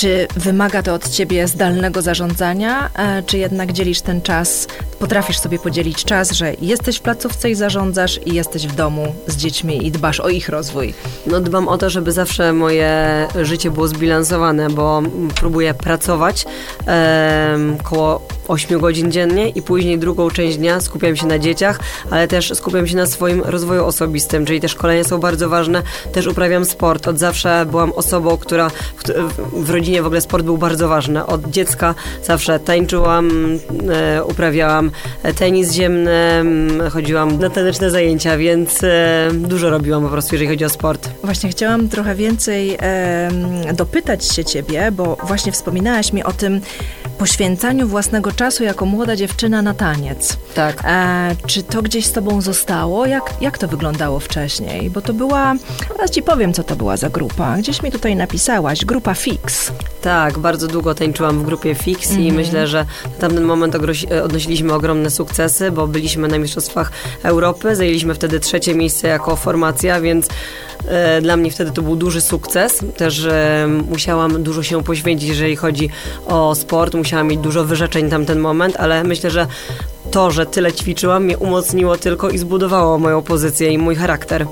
czy 0.00 0.28
wymaga 0.36 0.82
to 0.82 0.94
od 0.94 1.08
ciebie 1.08 1.48
zdalnego 1.48 2.02
zarządzania, 2.02 2.90
e, 2.96 3.22
czy 3.22 3.38
jednak 3.38 3.72
dzielisz 3.72 4.00
ten 4.00 4.22
czas, 4.22 4.66
potrafisz 4.98 5.38
sobie 5.38 5.58
podzielić 5.58 6.04
czas, 6.04 6.30
że 6.32 6.54
jesteś 6.60 6.96
w 6.96 7.00
placówce 7.00 7.50
i 7.50 7.54
zarządzasz 7.54 8.20
i 8.26 8.34
jesteś 8.34 8.66
w 8.66 8.74
domu 8.74 9.14
z 9.26 9.36
dziećmi 9.36 9.86
i 9.86 9.90
dbasz 9.90 10.20
o 10.20 10.28
ich 10.28 10.48
rozwój? 10.48 10.94
No 11.26 11.40
dbam 11.40 11.68
o 11.68 11.78
to, 11.78 11.90
żeby 11.90 12.12
zawsze 12.12 12.52
moje 12.52 13.28
życie 13.42 13.70
było 13.70 13.88
zbilansowane, 13.88 14.70
bo 14.70 15.02
próbuję 15.34 15.74
pracować 15.74 16.44
em, 16.86 17.78
koło 17.78 18.20
8 18.48 18.80
godzin 18.80 19.12
dziennie 19.12 19.48
i 19.48 19.62
później 19.62 19.98
drugą 19.98 20.30
część 20.30 20.56
dnia 20.56 20.80
skupiam 20.80 21.16
się 21.16 21.26
na 21.26 21.38
dzieciach, 21.38 21.80
ale 22.10 22.28
też 22.28 22.52
skupiam 22.54 22.86
się 22.86 22.96
na 22.96 23.06
swoim 23.06 23.42
rozwoju 23.44 23.84
osobistym, 23.84 24.46
czyli 24.46 24.60
te 24.60 24.68
szkolenia 24.68 25.04
są 25.04 25.18
bardzo 25.18 25.48
ważne. 25.48 25.82
Też 26.12 26.26
uprawiam 26.26 26.64
sport. 26.64 27.08
Od 27.08 27.18
zawsze 27.18 27.66
byłam 27.70 27.92
osobą, 27.92 28.36
która 28.36 28.68
w, 28.70 28.74
w- 29.04 29.64
w 29.64 29.70
rodzinie 29.90 30.02
w 30.02 30.06
ogóle 30.06 30.20
sport 30.20 30.44
był 30.44 30.58
bardzo 30.58 30.88
ważny. 30.88 31.26
Od 31.26 31.50
dziecka 31.50 31.94
zawsze 32.24 32.60
tańczyłam, 32.60 33.30
e, 33.92 34.24
uprawiałam 34.24 34.90
tenis 35.38 35.72
ziemny, 35.72 36.10
m, 36.10 36.80
chodziłam 36.90 37.38
na 37.38 37.50
taneczne 37.50 37.90
zajęcia, 37.90 38.36
więc 38.36 38.84
e, 38.84 39.28
dużo 39.34 39.70
robiłam 39.70 40.02
po 40.02 40.08
prostu, 40.08 40.34
jeżeli 40.34 40.50
chodzi 40.50 40.64
o 40.64 40.68
sport. 40.68 41.10
Właśnie 41.24 41.50
chciałam 41.50 41.88
trochę 41.88 42.14
więcej 42.14 42.78
dopytać 43.74 44.24
się 44.24 44.44
ciebie, 44.44 44.92
bo 44.92 45.16
właśnie 45.26 45.52
wspominałaś 45.52 46.12
mi 46.12 46.24
o 46.24 46.32
tym 46.32 46.60
poświęcaniu 47.20 47.88
własnego 47.88 48.32
czasu 48.32 48.64
jako 48.64 48.86
młoda 48.86 49.16
dziewczyna 49.16 49.62
na 49.62 49.74
taniec. 49.74 50.36
Tak. 50.54 50.82
E, 50.84 51.36
czy 51.46 51.62
to 51.62 51.82
gdzieś 51.82 52.06
z 52.06 52.12
tobą 52.12 52.40
zostało? 52.40 53.06
Jak, 53.06 53.22
jak 53.40 53.58
to 53.58 53.68
wyglądało 53.68 54.20
wcześniej? 54.20 54.90
Bo 54.90 55.02
to 55.02 55.12
była, 55.14 55.54
teraz 55.88 56.10
ci 56.10 56.22
powiem, 56.22 56.52
co 56.52 56.64
to 56.64 56.76
była 56.76 56.96
za 56.96 57.10
grupa. 57.10 57.56
Gdzieś 57.56 57.82
mi 57.82 57.92
tutaj 57.92 58.16
napisałaś, 58.16 58.84
grupa 58.84 59.14
Fix. 59.14 59.72
Tak, 60.02 60.38
bardzo 60.38 60.66
długo 60.66 60.94
tańczyłam 60.94 61.38
w 61.38 61.42
grupie 61.42 61.74
Fix 61.74 62.12
i 62.12 62.32
myślę, 62.32 62.66
że 62.66 62.86
na 63.04 63.18
tamten 63.18 63.44
moment 63.44 63.76
odnosiliśmy 64.24 64.74
ogromne 64.74 65.10
sukcesy, 65.10 65.70
bo 65.70 65.86
byliśmy 65.86 66.28
na 66.28 66.38
Mistrzostwach 66.38 66.92
Europy, 67.22 67.76
zajęliśmy 67.76 68.14
wtedy 68.14 68.40
trzecie 68.40 68.74
miejsce 68.74 69.08
jako 69.08 69.36
formacja, 69.36 70.00
więc 70.00 70.28
e, 70.88 71.20
dla 71.20 71.36
mnie 71.36 71.50
wtedy 71.50 71.70
to 71.70 71.82
był 71.82 71.96
duży 71.96 72.20
sukces. 72.20 72.84
Też 72.96 73.24
e, 73.24 73.68
musiałam 73.90 74.42
dużo 74.42 74.62
się 74.62 74.82
poświęcić, 74.82 75.28
jeżeli 75.28 75.56
chodzi 75.56 75.90
o 76.26 76.54
sport, 76.54 76.94
musiałam 76.94 77.28
mieć 77.28 77.40
dużo 77.40 77.64
wyrzeczeń 77.64 78.10
tamten 78.10 78.38
moment, 78.38 78.76
ale 78.76 79.04
myślę, 79.04 79.30
że 79.30 79.46
to, 80.10 80.30
że 80.30 80.46
tyle 80.46 80.72
ćwiczyłam, 80.72 81.24
mnie 81.24 81.38
umocniło 81.38 81.96
tylko 81.96 82.30
i 82.30 82.38
zbudowało 82.38 82.98
moją 82.98 83.22
pozycję 83.22 83.72
i 83.72 83.78
mój 83.78 83.96
charakter. 83.96 84.46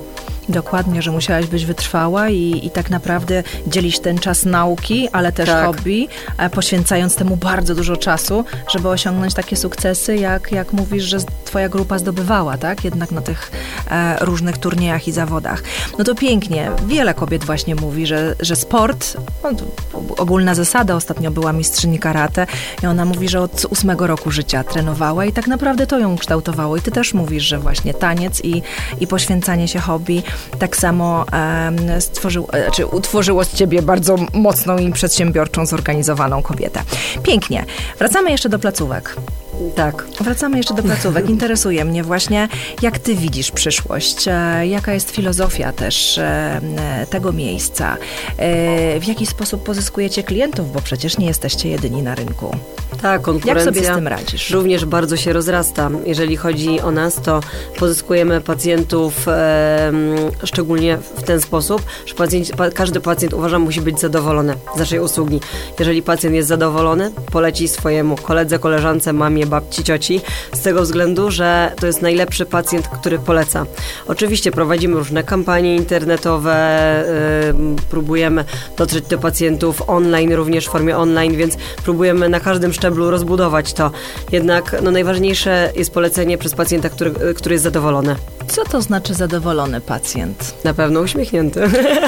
Dokładnie, 0.48 1.02
że 1.02 1.10
musiałaś 1.10 1.46
być 1.46 1.66
wytrwała 1.66 2.28
i, 2.28 2.66
i 2.66 2.70
tak 2.70 2.90
naprawdę 2.90 3.42
dzielić 3.66 4.00
ten 4.00 4.18
czas 4.18 4.44
nauki, 4.44 5.08
ale 5.12 5.32
też 5.32 5.48
Tak. 5.48 5.66
hobby, 5.66 6.08
e, 6.38 6.50
poświęcając 6.50 7.14
temu 7.14 7.36
bardzo 7.36 7.74
dużo 7.74 7.96
czasu, 7.96 8.44
żeby 8.72 8.88
osiągnąć 8.88 9.34
takie 9.34 9.56
sukcesy, 9.56 10.16
jak, 10.16 10.52
jak 10.52 10.72
mówisz, 10.72 11.04
że 11.04 11.18
twoja 11.44 11.58
twoja 11.58 11.68
grupa 11.68 11.98
zdobywała, 11.98 12.58
tak? 12.58 12.84
Jednak 12.84 13.10
na 13.10 13.20
tych 13.20 13.50
e, 13.90 14.16
różnych 14.20 14.58
turniejach 14.58 15.08
i 15.08 15.12
zawodach. 15.12 15.62
No 15.98 16.04
to 16.04 16.14
pięknie. 16.14 16.70
Wiele 16.86 17.14
kobiet 17.14 17.44
właśnie 17.44 17.74
mówi, 17.74 18.06
że, 18.06 18.34
że 18.40 18.56
sport, 18.56 19.16
no, 19.42 19.50
ogólna 20.16 20.54
zasada, 20.54 20.94
ostatnio 20.94 21.30
była 21.30 21.52
mistrzyni 21.52 21.98
karate 21.98 22.46
i 22.82 22.86
ona 22.86 23.04
mówi, 23.04 23.28
że 23.28 23.40
od 23.40 23.66
ósmego 23.70 24.06
roku 24.06 24.30
życia 24.30 24.64
trenowała 24.64 25.24
i 25.24 25.32
tak 25.32 25.46
naprawdę 25.46 25.86
to 25.86 25.98
ją 25.98 26.18
kształtowało. 26.18 26.76
I 26.76 26.80
ty 26.80 26.90
też 26.90 27.14
mówisz, 27.14 27.44
że 27.44 27.58
właśnie 27.58 27.94
taniec 27.94 28.44
i, 28.44 28.62
i 29.00 29.06
poświęcanie 29.06 29.68
się 29.68 29.78
hobby 29.78 30.22
tak 30.58 30.76
samo 30.76 31.24
stworzył, 32.00 32.48
e, 32.52 32.70
czy 32.70 32.86
utworzyło 32.86 33.44
z 33.44 33.54
ciebie 33.54 33.82
bardzo 33.82 34.16
mocną 34.32 34.78
i 34.78 34.92
przedsiębiorczą, 34.92 35.66
zorganizowaną 35.66 36.42
kobietę. 36.42 36.82
Pięknie. 37.22 37.64
Wracamy 37.98 38.30
jeszcze 38.30 38.48
do 38.48 38.58
placówek. 38.58 39.16
Tak. 39.74 40.04
Wracamy 40.20 40.56
jeszcze 40.56 40.74
do 40.74 40.82
placówek. 40.82 41.30
Interesuje 41.38 41.84
mnie 41.84 42.04
właśnie, 42.04 42.48
jak 42.82 42.98
ty 42.98 43.14
widzisz 43.14 43.50
przyszłość, 43.50 44.28
e, 44.28 44.66
jaka 44.66 44.92
jest 44.92 45.10
filozofia 45.10 45.72
też 45.72 46.18
e, 46.18 46.60
tego 47.10 47.32
miejsca, 47.32 47.96
w 49.00 49.04
jaki 49.06 49.26
sposób 49.26 49.62
pozyskujecie 49.62 50.22
klientów, 50.22 50.72
bo 50.72 50.80
przecież 50.80 51.18
nie 51.18 51.26
jesteście 51.26 51.68
jedyni 51.68 52.02
na 52.02 52.14
rynku. 52.14 52.56
Tak, 53.02 53.22
konkurencja 53.22 53.64
Jak 53.64 53.74
sobie 53.74 53.92
z 53.92 53.96
tym 53.96 54.08
radzisz? 54.08 54.50
również 54.50 54.84
bardzo 54.84 55.16
się 55.16 55.32
rozrasta. 55.32 55.90
Jeżeli 56.06 56.36
chodzi 56.36 56.80
o 56.80 56.90
nas, 56.90 57.14
to 57.14 57.40
pozyskujemy 57.78 58.40
pacjentów 58.40 59.28
e, 59.28 59.92
szczególnie 60.44 60.98
w 61.16 61.22
ten 61.22 61.40
sposób, 61.40 61.82
że 62.06 62.14
pa, 62.56 62.70
każdy 62.70 63.00
pacjent 63.00 63.34
uważam 63.34 63.62
musi 63.62 63.80
być 63.80 64.00
zadowolony 64.00 64.54
z 64.74 64.78
naszej 64.78 65.00
usługi. 65.00 65.40
Jeżeli 65.78 66.02
pacjent 66.02 66.34
jest 66.34 66.48
zadowolony, 66.48 67.10
poleci 67.32 67.68
swojemu 67.68 68.16
koledze, 68.16 68.58
koleżance, 68.58 69.12
mamie, 69.12 69.46
babci, 69.46 69.84
cioci, 69.84 70.20
z 70.52 70.60
tego 70.60 70.82
względu, 70.82 71.30
że 71.30 71.72
to 71.80 71.86
jest 71.86 72.02
najlepszy 72.02 72.46
pacjent, 72.46 72.88
który 72.88 73.18
poleca. 73.18 73.66
Oczywiście 74.06 74.50
prowadzimy 74.50 74.94
różne 74.94 75.22
kampanie 75.22 75.76
internetowe, 75.76 77.04
yy, 77.48 77.76
próbujemy 77.90 78.44
dotrzeć 78.76 79.04
do 79.04 79.18
pacjentów 79.18 79.82
online, 79.86 80.32
również 80.32 80.66
w 80.66 80.70
formie 80.70 80.96
online, 80.96 81.36
więc 81.36 81.56
próbujemy 81.84 82.28
na 82.28 82.40
każdym 82.40 82.72
szczeblu 82.72 82.87
rozbudować 82.90 83.72
to. 83.72 83.90
Jednak 84.32 84.76
no, 84.82 84.90
najważniejsze 84.90 85.72
jest 85.76 85.90
polecenie 85.90 86.38
przez 86.38 86.54
pacjenta, 86.54 86.88
który, 86.88 87.12
który 87.34 87.54
jest 87.54 87.64
zadowolony. 87.64 88.16
Co 88.48 88.64
to 88.64 88.82
znaczy 88.82 89.14
zadowolony 89.14 89.80
pacjent? 89.80 90.54
Na 90.64 90.74
pewno 90.74 91.00
uśmiechnięty. 91.00 91.60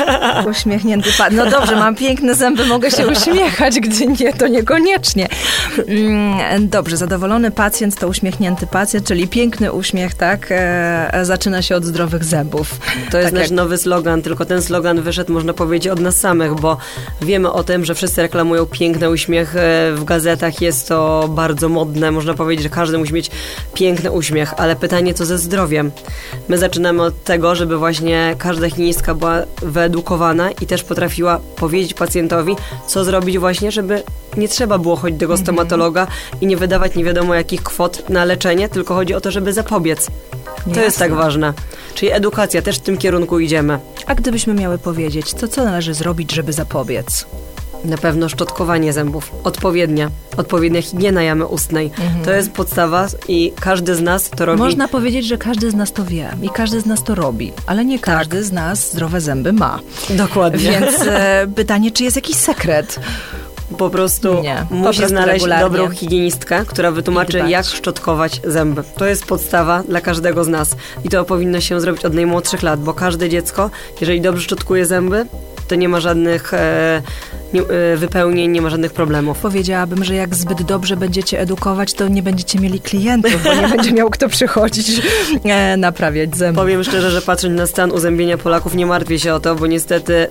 Uśmiechnięty 0.50 1.10
pacjent. 1.18 1.44
No 1.44 1.50
dobrze, 1.58 1.76
mam 1.76 1.94
piękne 1.94 2.34
zęby, 2.34 2.66
mogę 2.66 2.90
się 2.90 3.08
uśmiechać, 3.08 3.80
gdy 3.80 4.06
nie, 4.06 4.32
to 4.32 4.48
niekoniecznie. 4.48 5.28
Mm, 5.88 6.68
dobrze, 6.68 6.96
zadowolony 6.96 7.50
pacjent 7.50 7.96
to 7.96 8.08
uśmiechnięty 8.08 8.66
pacjent, 8.66 9.06
czyli 9.06 9.28
piękny 9.28 9.72
uśmiech, 9.72 10.14
tak? 10.14 10.52
E, 10.52 11.14
e, 11.14 11.24
zaczyna 11.24 11.62
się 11.62 11.76
od 11.76 11.84
zdrowych 11.84 12.24
zębów. 12.24 12.78
To 13.10 13.18
jest 13.18 13.26
tak 13.26 13.34
nasz 13.34 13.42
jak... 13.42 13.50
nowy 13.50 13.78
slogan, 13.78 14.22
tylko 14.22 14.44
ten 14.44 14.62
slogan 14.62 15.02
wyszedł, 15.02 15.32
można 15.32 15.52
powiedzieć, 15.52 15.92
od 15.92 16.00
nas 16.00 16.16
samych, 16.16 16.54
bo 16.54 16.76
wiemy 17.22 17.52
o 17.52 17.64
tym, 17.64 17.84
że 17.84 17.94
wszyscy 17.94 18.22
reklamują 18.22 18.66
piękny 18.66 19.10
uśmiech 19.10 19.54
w 19.94 20.02
gazetach, 20.04 20.60
jest 20.60 20.69
to 20.72 21.28
bardzo 21.28 21.68
modne, 21.68 22.10
można 22.10 22.34
powiedzieć, 22.34 22.62
że 22.62 22.68
każdy 22.70 22.98
musi 22.98 23.14
mieć 23.14 23.30
piękny 23.74 24.10
uśmiech, 24.12 24.54
ale 24.56 24.76
pytanie, 24.76 25.14
co 25.14 25.26
ze 25.26 25.38
zdrowiem? 25.38 25.90
My 26.48 26.58
zaczynamy 26.58 27.02
od 27.02 27.24
tego, 27.24 27.54
żeby 27.54 27.78
właśnie 27.78 28.34
każda 28.38 28.70
chinistka 28.70 29.14
była 29.14 29.38
wyedukowana 29.62 30.50
i 30.50 30.66
też 30.66 30.82
potrafiła 30.82 31.40
powiedzieć 31.56 31.94
pacjentowi, 31.94 32.56
co 32.86 33.04
zrobić 33.04 33.38
właśnie, 33.38 33.72
żeby 33.72 34.02
nie 34.36 34.48
trzeba 34.48 34.78
było 34.78 34.96
chodzić 34.96 35.16
do 35.16 35.20
tego 35.20 35.32
Mhm. 35.32 35.46
stomatologa 35.46 36.06
i 36.40 36.46
nie 36.46 36.56
wydawać 36.56 36.94
nie 36.94 37.04
wiadomo 37.04 37.34
jakich 37.34 37.62
kwot 37.62 38.08
na 38.08 38.24
leczenie, 38.24 38.68
tylko 38.68 38.94
chodzi 38.94 39.14
o 39.14 39.20
to, 39.20 39.30
żeby 39.30 39.52
zapobiec. 39.52 40.06
To 40.74 40.80
jest 40.80 40.98
tak 40.98 41.10
Jasne. 41.10 41.24
ważne. 41.24 41.52
Czyli 41.94 42.12
edukacja, 42.12 42.62
też 42.62 42.76
w 42.76 42.80
tym 42.80 42.96
kierunku 42.96 43.38
idziemy. 43.38 43.78
A 44.06 44.14
gdybyśmy 44.14 44.54
miały 44.54 44.78
powiedzieć, 44.78 45.34
to 45.34 45.48
co 45.48 45.64
należy 45.64 45.94
zrobić, 45.94 46.32
żeby 46.32 46.52
zapobiec? 46.52 47.26
Na 47.84 47.98
pewno 47.98 48.28
szczotkowanie 48.28 48.92
zębów, 48.92 49.32
odpowiednia, 49.44 50.10
odpowiednia 50.36 50.82
higiena 50.82 51.22
jamy 51.22 51.46
ustnej. 51.46 51.90
To 52.24 52.30
jest 52.30 52.52
podstawa 52.52 53.06
i 53.28 53.52
każdy 53.60 53.94
z 53.94 54.00
nas 54.00 54.30
to 54.30 54.46
robi. 54.46 54.58
Można 54.58 54.88
powiedzieć, 54.88 55.26
że 55.26 55.38
każdy 55.38 55.70
z 55.70 55.74
nas 55.74 55.92
to 55.92 56.04
wie 56.04 56.30
i 56.42 56.50
każdy 56.50 56.80
z 56.80 56.86
nas 56.86 57.04
to 57.04 57.14
robi, 57.14 57.52
ale 57.66 57.84
nie 57.84 57.98
każdy 57.98 58.44
z 58.44 58.52
nas 58.52 58.92
zdrowe 58.92 59.20
zęby 59.20 59.52
ma. 59.52 59.78
Dokładnie. 60.10 60.70
Więc 60.70 61.02
e, 61.06 61.46
pytanie, 61.56 61.90
czy 61.90 62.04
jest 62.04 62.16
jakiś 62.16 62.36
sekret? 62.36 63.00
po 63.78 63.90
prostu 63.90 64.42
Nie, 64.42 64.66
po 64.68 64.74
musi 64.74 64.98
prostu 64.98 65.08
znaleźć 65.08 65.32
regularnie. 65.32 65.64
dobrą 65.64 65.90
higienistkę, 65.90 66.64
która 66.66 66.90
wytłumaczy, 66.90 67.38
jak 67.48 67.66
szczotkować 67.66 68.40
zęby. 68.44 68.82
To 68.96 69.06
jest 69.06 69.24
podstawa 69.24 69.82
dla 69.82 70.00
każdego 70.00 70.44
z 70.44 70.48
nas. 70.48 70.76
I 71.04 71.08
to 71.08 71.24
powinno 71.24 71.60
się 71.60 71.80
zrobić 71.80 72.04
od 72.04 72.14
najmłodszych 72.14 72.62
lat, 72.62 72.80
bo 72.80 72.94
każde 72.94 73.28
dziecko, 73.28 73.70
jeżeli 74.00 74.20
dobrze 74.20 74.42
szczotkuje 74.42 74.86
zęby, 74.86 75.26
to 75.68 75.74
nie 75.74 75.88
ma 75.88 76.00
żadnych 76.00 76.54
e, 76.54 77.02
wypełnień, 77.96 78.50
nie 78.50 78.62
ma 78.62 78.70
żadnych 78.70 78.92
problemów. 78.92 79.38
Powiedziałabym, 79.38 80.04
że 80.04 80.14
jak 80.14 80.34
zbyt 80.34 80.62
dobrze 80.62 80.96
będziecie 80.96 81.40
edukować, 81.40 81.92
to 81.92 82.08
nie 82.08 82.22
będziecie 82.22 82.58
mieli 82.58 82.80
klientów, 82.80 83.44
bo 83.44 83.54
nie 83.54 83.68
będzie 83.76 83.92
miał 83.92 84.10
kto 84.10 84.28
przychodzić 84.28 85.02
e, 85.44 85.76
naprawiać 85.76 86.36
zęby. 86.36 86.60
Powiem 86.60 86.84
szczerze, 86.84 87.10
że 87.10 87.22
patrząc 87.22 87.58
na 87.58 87.66
stan 87.66 87.92
uzębienia 87.92 88.38
Polaków, 88.38 88.74
nie 88.74 88.86
martwię 88.86 89.18
się 89.18 89.34
o 89.34 89.40
to, 89.40 89.54
bo 89.54 89.66
niestety 89.66 90.28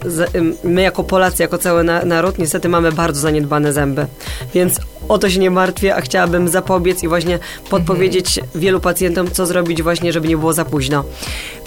my 0.63 0.81
jako 0.81 1.03
Polacy, 1.03 1.43
jako 1.43 1.57
cały 1.57 1.83
na, 1.83 2.05
naród, 2.05 2.37
niestety 2.37 2.69
mamy 2.69 2.91
bardzo 2.91 3.21
zaniedbane 3.21 3.73
zęby. 3.73 4.05
Więc 4.53 4.79
o 5.07 5.17
to 5.17 5.29
się 5.29 5.39
nie 5.39 5.51
martwię, 5.51 5.95
a 5.95 6.01
chciałabym 6.01 6.49
zapobiec 6.49 7.03
i 7.03 7.07
właśnie 7.07 7.39
podpowiedzieć 7.69 8.39
wielu 8.55 8.79
pacjentom, 8.79 9.31
co 9.31 9.45
zrobić 9.45 9.83
właśnie, 9.83 10.13
żeby 10.13 10.27
nie 10.27 10.37
było 10.37 10.53
za 10.53 10.65
późno. 10.65 11.03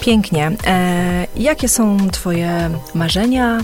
Pięknie. 0.01 0.53
E, 0.67 1.27
jakie 1.37 1.69
są 1.69 2.11
Twoje 2.11 2.71
marzenia, 2.95 3.61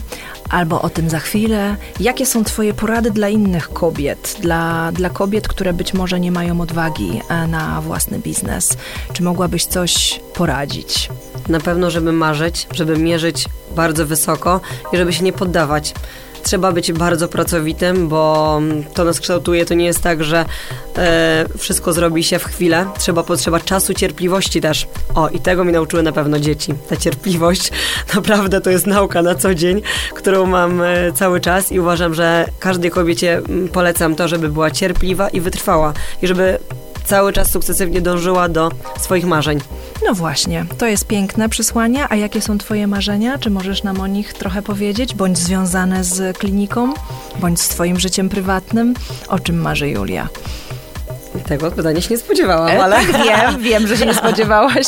albo 0.50 0.82
o 0.82 0.90
tym 0.90 1.10
za 1.10 1.18
chwilę? 1.18 1.76
Jakie 2.00 2.26
są 2.26 2.44
Twoje 2.44 2.74
porady 2.74 3.10
dla 3.10 3.28
innych 3.28 3.68
kobiet, 3.68 4.36
dla, 4.40 4.92
dla 4.92 5.10
kobiet, 5.10 5.48
które 5.48 5.72
być 5.72 5.94
może 5.94 6.20
nie 6.20 6.32
mają 6.32 6.60
odwagi 6.60 7.20
e, 7.28 7.46
na 7.46 7.80
własny 7.80 8.18
biznes? 8.18 8.76
Czy 9.12 9.22
mogłabyś 9.22 9.66
coś 9.66 10.20
poradzić? 10.34 11.08
Na 11.48 11.60
pewno, 11.60 11.90
żeby 11.90 12.12
marzyć, 12.12 12.66
żeby 12.70 12.98
mierzyć 12.98 13.46
bardzo 13.76 14.06
wysoko 14.06 14.60
i 14.92 14.96
żeby 14.96 15.12
się 15.12 15.24
nie 15.24 15.32
poddawać. 15.32 15.94
Trzeba 16.42 16.72
być 16.72 16.92
bardzo 16.92 17.28
pracowitym, 17.28 18.08
bo 18.08 18.60
to 18.94 19.04
nas 19.04 19.20
kształtuje. 19.20 19.64
To 19.66 19.74
nie 19.74 19.84
jest 19.84 20.02
tak, 20.02 20.24
że 20.24 20.44
e, 20.96 21.46
wszystko 21.58 21.92
zrobi 21.92 22.24
się 22.24 22.38
w 22.38 22.44
chwilę. 22.44 22.86
Trzeba 22.98 23.22
potrzeba 23.22 23.60
czasu, 23.60 23.94
cierpliwości 23.94 24.60
też. 24.60 24.86
O, 25.14 25.28
i 25.28 25.40
tego 25.40 25.64
mi 25.64 25.72
nauczyły 25.72 26.02
na 26.02 26.12
pewno 26.12 26.38
dzieci. 26.38 26.74
Ta 26.88 26.96
cierpliwość 26.96 27.70
naprawdę 28.14 28.60
to 28.60 28.70
jest 28.70 28.86
nauka 28.86 29.22
na 29.22 29.34
co 29.34 29.54
dzień, 29.54 29.82
którą 30.14 30.46
mam 30.46 30.82
e, 30.82 31.12
cały 31.12 31.40
czas 31.40 31.72
i 31.72 31.80
uważam, 31.80 32.14
że 32.14 32.46
każdej 32.58 32.90
kobiecie 32.90 33.36
mm, 33.36 33.68
polecam 33.68 34.14
to, 34.14 34.28
żeby 34.28 34.48
była 34.48 34.70
cierpliwa 34.70 35.28
i 35.28 35.40
wytrwała 35.40 35.92
i 36.22 36.26
żeby 36.26 36.58
cały 37.08 37.32
czas 37.32 37.50
sukcesywnie 37.50 38.00
dążyła 38.00 38.48
do 38.48 38.70
swoich 39.00 39.26
marzeń. 39.26 39.60
No 40.08 40.14
właśnie, 40.14 40.64
to 40.78 40.86
jest 40.86 41.06
piękne 41.06 41.48
przesłanie. 41.48 42.06
A 42.08 42.16
jakie 42.16 42.40
są 42.40 42.58
Twoje 42.58 42.86
marzenia? 42.86 43.38
Czy 43.38 43.50
możesz 43.50 43.82
nam 43.82 44.00
o 44.00 44.06
nich 44.06 44.32
trochę 44.32 44.62
powiedzieć? 44.62 45.14
Bądź 45.14 45.38
związane 45.38 46.04
z 46.04 46.38
kliniką, 46.38 46.94
bądź 47.40 47.60
z 47.60 47.68
Twoim 47.68 48.00
życiem 48.00 48.28
prywatnym? 48.28 48.94
O 49.28 49.38
czym 49.38 49.56
marzy 49.56 49.88
Julia? 49.88 50.28
Tego 51.46 51.70
pytania 51.70 52.00
się 52.00 52.08
nie 52.10 52.18
spodziewałam, 52.18 52.80
ale 52.80 52.96
Tak, 52.96 53.06
wiem, 53.24 53.58
wiem, 53.70 53.86
że 53.86 53.96
się 53.96 54.06
nie 54.06 54.14
spodziewałaś. 54.14 54.86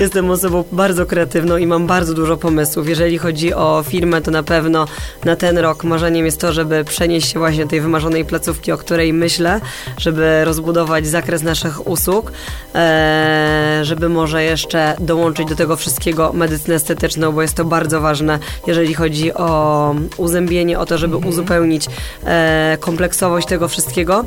jestem 0.00 0.30
osobą 0.30 0.64
bardzo 0.72 1.06
kreatywną 1.06 1.56
i 1.56 1.66
mam 1.66 1.86
bardzo 1.86 2.14
dużo 2.14 2.36
pomysłów. 2.36 2.88
Jeżeli 2.88 3.18
chodzi 3.18 3.54
o 3.54 3.84
firmę, 3.88 4.22
to 4.22 4.30
na 4.30 4.42
pewno 4.42 4.86
na 5.24 5.36
ten 5.36 5.58
rok 5.58 5.84
marzeniem 5.84 6.26
jest 6.26 6.40
to, 6.40 6.52
żeby 6.52 6.84
przenieść 6.84 7.32
się 7.32 7.38
właśnie 7.38 7.64
do 7.64 7.70
tej 7.70 7.80
wymarzonej 7.80 8.24
placówki, 8.24 8.72
o 8.72 8.78
której 8.78 9.12
myślę, 9.12 9.60
żeby 9.98 10.44
rozbudować 10.44 11.06
zakres 11.06 11.42
naszych 11.42 11.86
usług, 11.86 12.32
e, 12.74 13.80
żeby 13.82 14.08
może 14.08 14.44
jeszcze 14.44 14.96
dołączyć 15.00 15.48
do 15.48 15.56
tego 15.56 15.76
wszystkiego 15.76 16.32
medycynę 16.32 16.74
estetyczną, 16.74 17.32
bo 17.32 17.42
jest 17.42 17.54
to 17.54 17.64
bardzo 17.64 18.00
ważne, 18.00 18.38
jeżeli 18.66 18.94
chodzi 18.94 19.34
o 19.34 19.94
uzębienie, 20.16 20.78
o 20.78 20.86
to, 20.86 20.98
żeby 20.98 21.16
uzupełnić 21.16 21.86
e, 22.26 22.76
kompleksowość 22.80 23.46
tego 23.46 23.68
wszystkiego, 23.68 24.24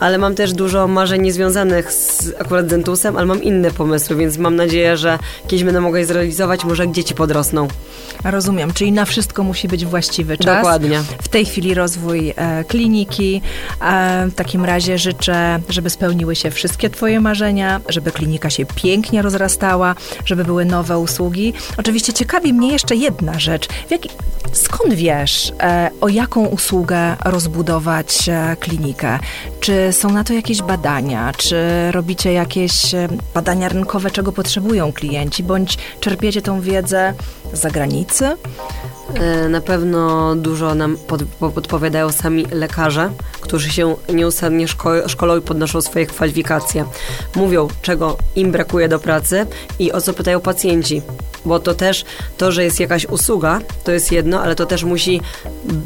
ale 0.00 0.18
mam 0.18 0.34
też 0.34 0.52
dużo 0.52 0.88
marzeń 1.02 1.22
niezwiązanych 1.22 1.92
z 1.92 2.32
akurat 2.38 2.66
dentusem, 2.66 3.16
ale 3.16 3.26
mam 3.26 3.42
inne 3.42 3.70
pomysły, 3.70 4.16
więc 4.16 4.38
mam 4.38 4.56
nadzieję, 4.56 4.96
że 4.96 5.18
kiedyś 5.42 5.64
będę 5.64 5.80
mogła 5.80 5.98
je 5.98 6.06
zrealizować, 6.06 6.64
może 6.64 6.84
jak 6.84 6.92
dzieci 6.92 7.14
podrosną. 7.14 7.68
Rozumiem, 8.24 8.72
czyli 8.72 8.92
na 8.92 9.04
wszystko 9.04 9.42
musi 9.42 9.68
być 9.68 9.86
właściwy 9.86 10.38
czas. 10.38 10.56
Dokładnie. 10.56 11.02
W 11.22 11.28
tej 11.28 11.44
chwili 11.44 11.74
rozwój 11.74 12.34
e, 12.36 12.64
kliniki. 12.64 13.42
E, 13.80 14.26
w 14.30 14.34
takim 14.34 14.64
razie 14.64 14.98
życzę, 14.98 15.60
żeby 15.68 15.90
spełniły 15.90 16.36
się 16.36 16.50
wszystkie 16.50 16.90
Twoje 16.90 17.20
marzenia, 17.20 17.80
żeby 17.88 18.12
klinika 18.12 18.50
się 18.50 18.66
pięknie 18.66 19.22
rozrastała, 19.22 19.94
żeby 20.24 20.44
były 20.44 20.64
nowe 20.64 20.98
usługi. 20.98 21.52
Oczywiście 21.76 22.12
ciekawi 22.12 22.52
mnie 22.52 22.72
jeszcze 22.72 22.94
jedna 22.94 23.38
rzecz. 23.38 23.68
Jaki, 23.90 24.08
skąd 24.52 24.94
wiesz, 24.94 25.52
e, 25.60 25.90
o 26.00 26.08
jaką 26.08 26.46
usługę 26.46 27.16
rozbudować 27.24 28.28
e, 28.28 28.56
klinikę? 28.60 29.18
Czy 29.60 29.92
są 29.92 30.10
na 30.10 30.24
to 30.24 30.32
jakieś 30.32 30.62
badania? 30.62 30.81
Badania? 30.82 31.32
Czy 31.36 31.56
robicie 31.92 32.32
jakieś 32.32 32.94
e, 32.94 33.08
badania 33.34 33.68
rynkowe, 33.68 34.10
czego 34.10 34.32
potrzebują 34.32 34.92
klienci, 34.92 35.42
bądź 35.42 35.78
czerpiecie 36.00 36.42
tą 36.42 36.60
wiedzę 36.60 37.14
z 37.52 37.60
zagranicy? 37.60 38.36
E, 39.14 39.48
na 39.48 39.60
pewno 39.60 40.34
dużo 40.36 40.74
nam 40.74 40.96
pod, 40.96 41.22
podpowiadają 41.54 42.12
sami 42.12 42.46
lekarze, 42.52 43.10
którzy 43.40 43.70
się 43.70 43.96
nieustannie 44.12 44.68
szko 44.68 45.08
szkolą 45.08 45.36
i 45.36 45.40
podnoszą 45.40 45.80
swoje 45.80 46.06
kwalifikacje. 46.06 46.84
Mówią, 47.36 47.68
czego 47.82 48.16
im 48.36 48.52
brakuje 48.52 48.88
do 48.88 48.98
pracy 48.98 49.46
i 49.78 49.92
o 49.92 50.00
co 50.00 50.12
pytają 50.12 50.40
pacjenci. 50.40 51.02
Bo 51.44 51.60
to 51.60 51.74
też, 51.74 52.04
to, 52.36 52.52
że 52.52 52.64
jest 52.64 52.80
jakaś 52.80 53.06
usługa, 53.06 53.60
to 53.84 53.92
jest 53.92 54.12
jedno, 54.12 54.42
ale 54.42 54.54
to 54.54 54.66
też 54.66 54.84
musi 54.84 55.20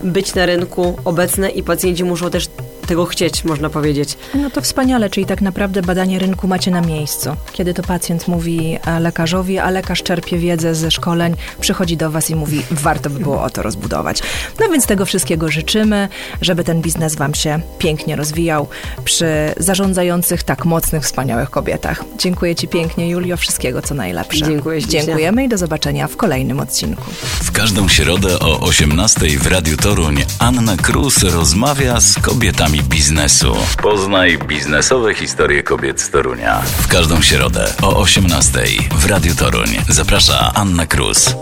być 0.05 0.35
na 0.35 0.47
rynku 0.47 0.97
obecne 1.05 1.51
i 1.51 1.63
pacjenci 1.63 2.05
muszą 2.05 2.31
też 2.31 2.49
tego 2.87 3.07
chcieć, 3.07 3.45
można 3.45 3.71
powiedzieć. 3.71 4.17
No 4.35 4.51
to 4.51 4.61
wspaniale, 4.61 5.11
czyli 5.11 5.27
tak 5.27 5.41
naprawdę 5.41 5.83
badanie 5.83 6.19
rynku 6.19 6.49
macie 6.49 6.71
na 6.71 6.81
miejscu. 6.81 7.31
Kiedy 7.53 7.75
to 7.75 7.83
pacjent 7.83 8.29
mówi 8.29 8.79
e, 8.87 9.01
lekarzowi, 9.01 9.59
a 9.59 9.71
lekarz 9.71 10.03
czerpie 10.03 10.39
wiedzę 10.39 10.75
ze 10.75 10.91
szkoleń, 10.91 11.35
przychodzi 11.61 11.97
do 11.97 12.11
Was 12.11 12.31
i 12.31 12.35
mówi, 12.35 12.63
warto 12.71 13.11
by 13.11 13.21
było 13.21 13.43
o 13.43 13.51
to 13.51 13.63
rozbudować. 13.63 14.23
No 14.61 14.69
więc 14.69 14.87
tego 14.87 15.07
wszystkiego 15.07 15.49
życzymy, 15.49 16.09
żeby 16.41 16.65
ten 16.65 16.83
biznes 16.83 17.17
Wam 17.17 17.35
się 17.35 17.61
pięknie 17.79 18.17
rozwijał 18.17 18.69
przy 19.05 19.27
zarządzających 19.57 20.43
tak 20.43 20.65
mocnych, 20.65 21.03
wspaniałych 21.03 21.51
kobietach. 21.51 22.05
Dziękuję 22.19 22.55
Ci 22.55 22.69
pięknie, 22.69 23.09
Julio, 23.09 23.37
wszystkiego 23.37 23.83
co 23.83 23.95
najlepsze. 23.95 24.47
Dziękuję 24.47 24.87
Dziękujemy 24.87 25.45
i 25.45 25.49
do 25.49 25.59
zobaczenia 25.59 26.09
w 26.09 26.17
kolejnym 26.17 26.61
odcinku. 26.61 27.05
W 27.43 27.53
każdą 27.53 27.89
środę 27.89 28.39
o 28.39 28.61
18 28.61 29.21
w 29.39 29.47
Radiu 29.47 29.77
Toruń 29.77 30.25
Anna 30.39 30.77
Krus 30.77 31.23
rozmawia 31.23 32.01
z 32.01 32.15
kobietami 32.19 32.76
biznesu. 32.83 33.57
Poznaj 33.83 34.39
biznesowe 34.39 35.15
historie 35.15 35.63
kobiet 35.63 36.01
z 36.01 36.11
Torunia. 36.11 36.63
W 36.81 36.89
każdą 36.89 37.23
środę 37.23 37.73
o 37.83 37.97
18 37.97 38.61
w 38.99 39.07
Radiu 39.07 39.35
Toruń. 39.35 39.69
Zaprasza 39.89 40.53
Anna 40.55 40.87
Krus. 40.87 41.37